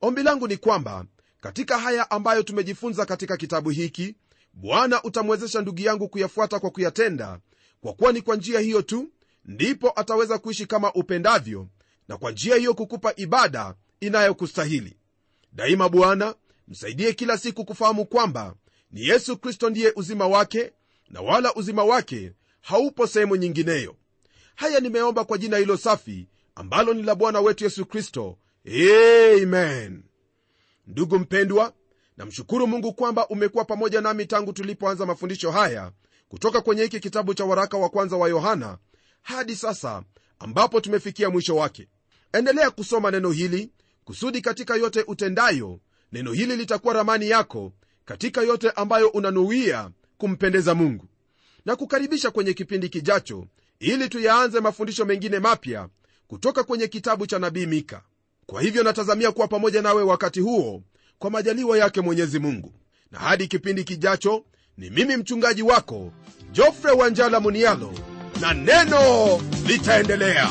Ombi 0.00 0.22
langu 0.22 0.48
ni 0.48 0.56
kwamba 0.56 1.04
katika 1.40 1.78
haya 1.78 2.10
ambayo 2.10 2.42
tumejifunza 2.42 3.06
katika 3.06 3.36
kitabu 3.36 3.70
hiki 3.70 4.14
bwana 4.52 5.02
utamwezesha 5.02 5.60
ndugu 5.60 5.80
yangu 5.80 6.08
kuyafuata 6.08 6.60
kwa 6.60 6.70
kuyatenda 6.70 7.38
kwa 7.80 7.92
kuwa 7.92 8.12
ni 8.12 8.22
kwa 8.22 8.36
njia 8.36 8.60
hiyo 8.60 8.82
tu 8.82 9.08
ndipo 9.44 9.92
ataweza 10.00 10.38
kuishi 10.38 10.66
kama 10.66 10.92
upendavyo 10.92 11.68
na 12.08 12.16
kwa 12.16 12.30
njia 12.30 12.56
hiyo 12.56 12.74
kukupa 12.74 13.12
ibada 13.16 13.74
inayokustahili. 14.00 14.96
Daima 15.52 15.88
bwana 15.88 16.34
msaidie 16.68 17.12
kila 17.12 17.38
siku 17.38 17.64
kufahamu 17.64 18.04
kwamba 18.06 18.54
ni 18.90 19.06
yesu 19.06 19.36
kristo 19.36 19.70
ndiye 19.70 19.92
uzima 19.96 20.26
wake 20.26 20.72
na 21.10 21.20
wala 21.20 21.54
uzima 21.54 21.84
wake 21.84 22.32
haupo 22.60 23.06
sehemu 23.06 23.36
nyingineyo. 23.36 23.96
Haya 24.54 24.80
nimeomba 24.80 25.24
kwa 25.24 25.38
jina 25.38 25.56
hilo 25.56 25.76
safi 25.76 26.28
ambalo 26.54 26.94
ni 26.94 27.02
la 27.02 27.14
bwana 27.14 27.40
wetu 27.40 27.64
yesu 27.64 27.86
kristo. 27.86 28.38
Amen. 29.42 30.02
Ndugu 30.86 31.18
mpendwa 31.18 31.72
namshukuru 32.16 32.66
mungu 32.66 32.92
kwamba 32.92 33.28
umekuwa 33.28 33.64
pamoja 33.64 34.00
nami 34.00 34.26
tangu 34.26 34.52
tulipoanza 34.52 35.06
mafundisho 35.06 35.50
haya 35.50 35.92
kutoka 36.28 36.60
kwenye 36.60 36.82
hiki 36.82 37.00
kitabu 37.00 37.34
cha 37.34 37.44
waraka 37.44 37.76
wa 37.78 37.88
kwanza 37.88 38.16
wa 38.16 38.28
yohana 38.28 38.78
hadi 39.22 39.56
sasa 39.56 40.02
ambapo 40.38 40.80
tumefikia 40.80 41.30
mwisho 41.30 41.56
wake. 41.56 41.88
Endelea 42.32 42.70
kusoma 42.70 43.10
neno 43.10 43.30
hili 43.30 43.72
kusudi 44.04 44.40
katika 44.40 44.76
yote 44.76 45.04
utendayo 45.06 45.80
neno 46.12 46.32
hili 46.32 46.56
litakuwa 46.56 46.94
ramani 46.94 47.28
yako 47.28 47.72
katika 48.04 48.42
yote 48.42 48.70
ambayo 48.70 49.08
unanuia 49.08 49.90
kumpendeza 50.18 50.74
mungu. 50.74 51.06
Na 51.64 51.76
kukaribisha 51.76 52.30
kwenye 52.30 52.52
kipindi 52.54 52.88
kijacho 52.88 53.46
ili 53.78 54.08
tuyaanze 54.08 54.60
mafundisho 54.60 55.04
mengine 55.04 55.38
mapya 55.38 55.88
kutoka 56.28 56.64
kwenye 56.64 56.88
kitabu 56.88 57.26
cha 57.26 57.38
nabii 57.38 57.66
mika. 57.66 58.02
Kwa 58.46 58.62
hivyo 58.62 58.82
natazamia 58.82 59.32
kuwa 59.32 59.48
pamoja 59.48 59.82
nawe 59.82 60.02
wakati 60.02 60.40
huo 60.40 60.82
kwa 61.18 61.30
majaliwa 61.30 61.78
yake 61.78 62.00
mwenyezi 62.00 62.38
mungu. 62.38 62.72
Na 63.10 63.18
hadi 63.18 63.46
kipindi 63.46 63.84
kijacho 63.84 64.44
ni 64.78 64.90
mimi 64.90 65.16
mchungaji 65.16 65.62
wako 65.62 66.12
jofre 66.52 66.90
wanjala 66.90 67.40
munialo 67.40 67.94
na 68.40 68.54
neno 68.54 69.00
litaendelea 69.66 70.50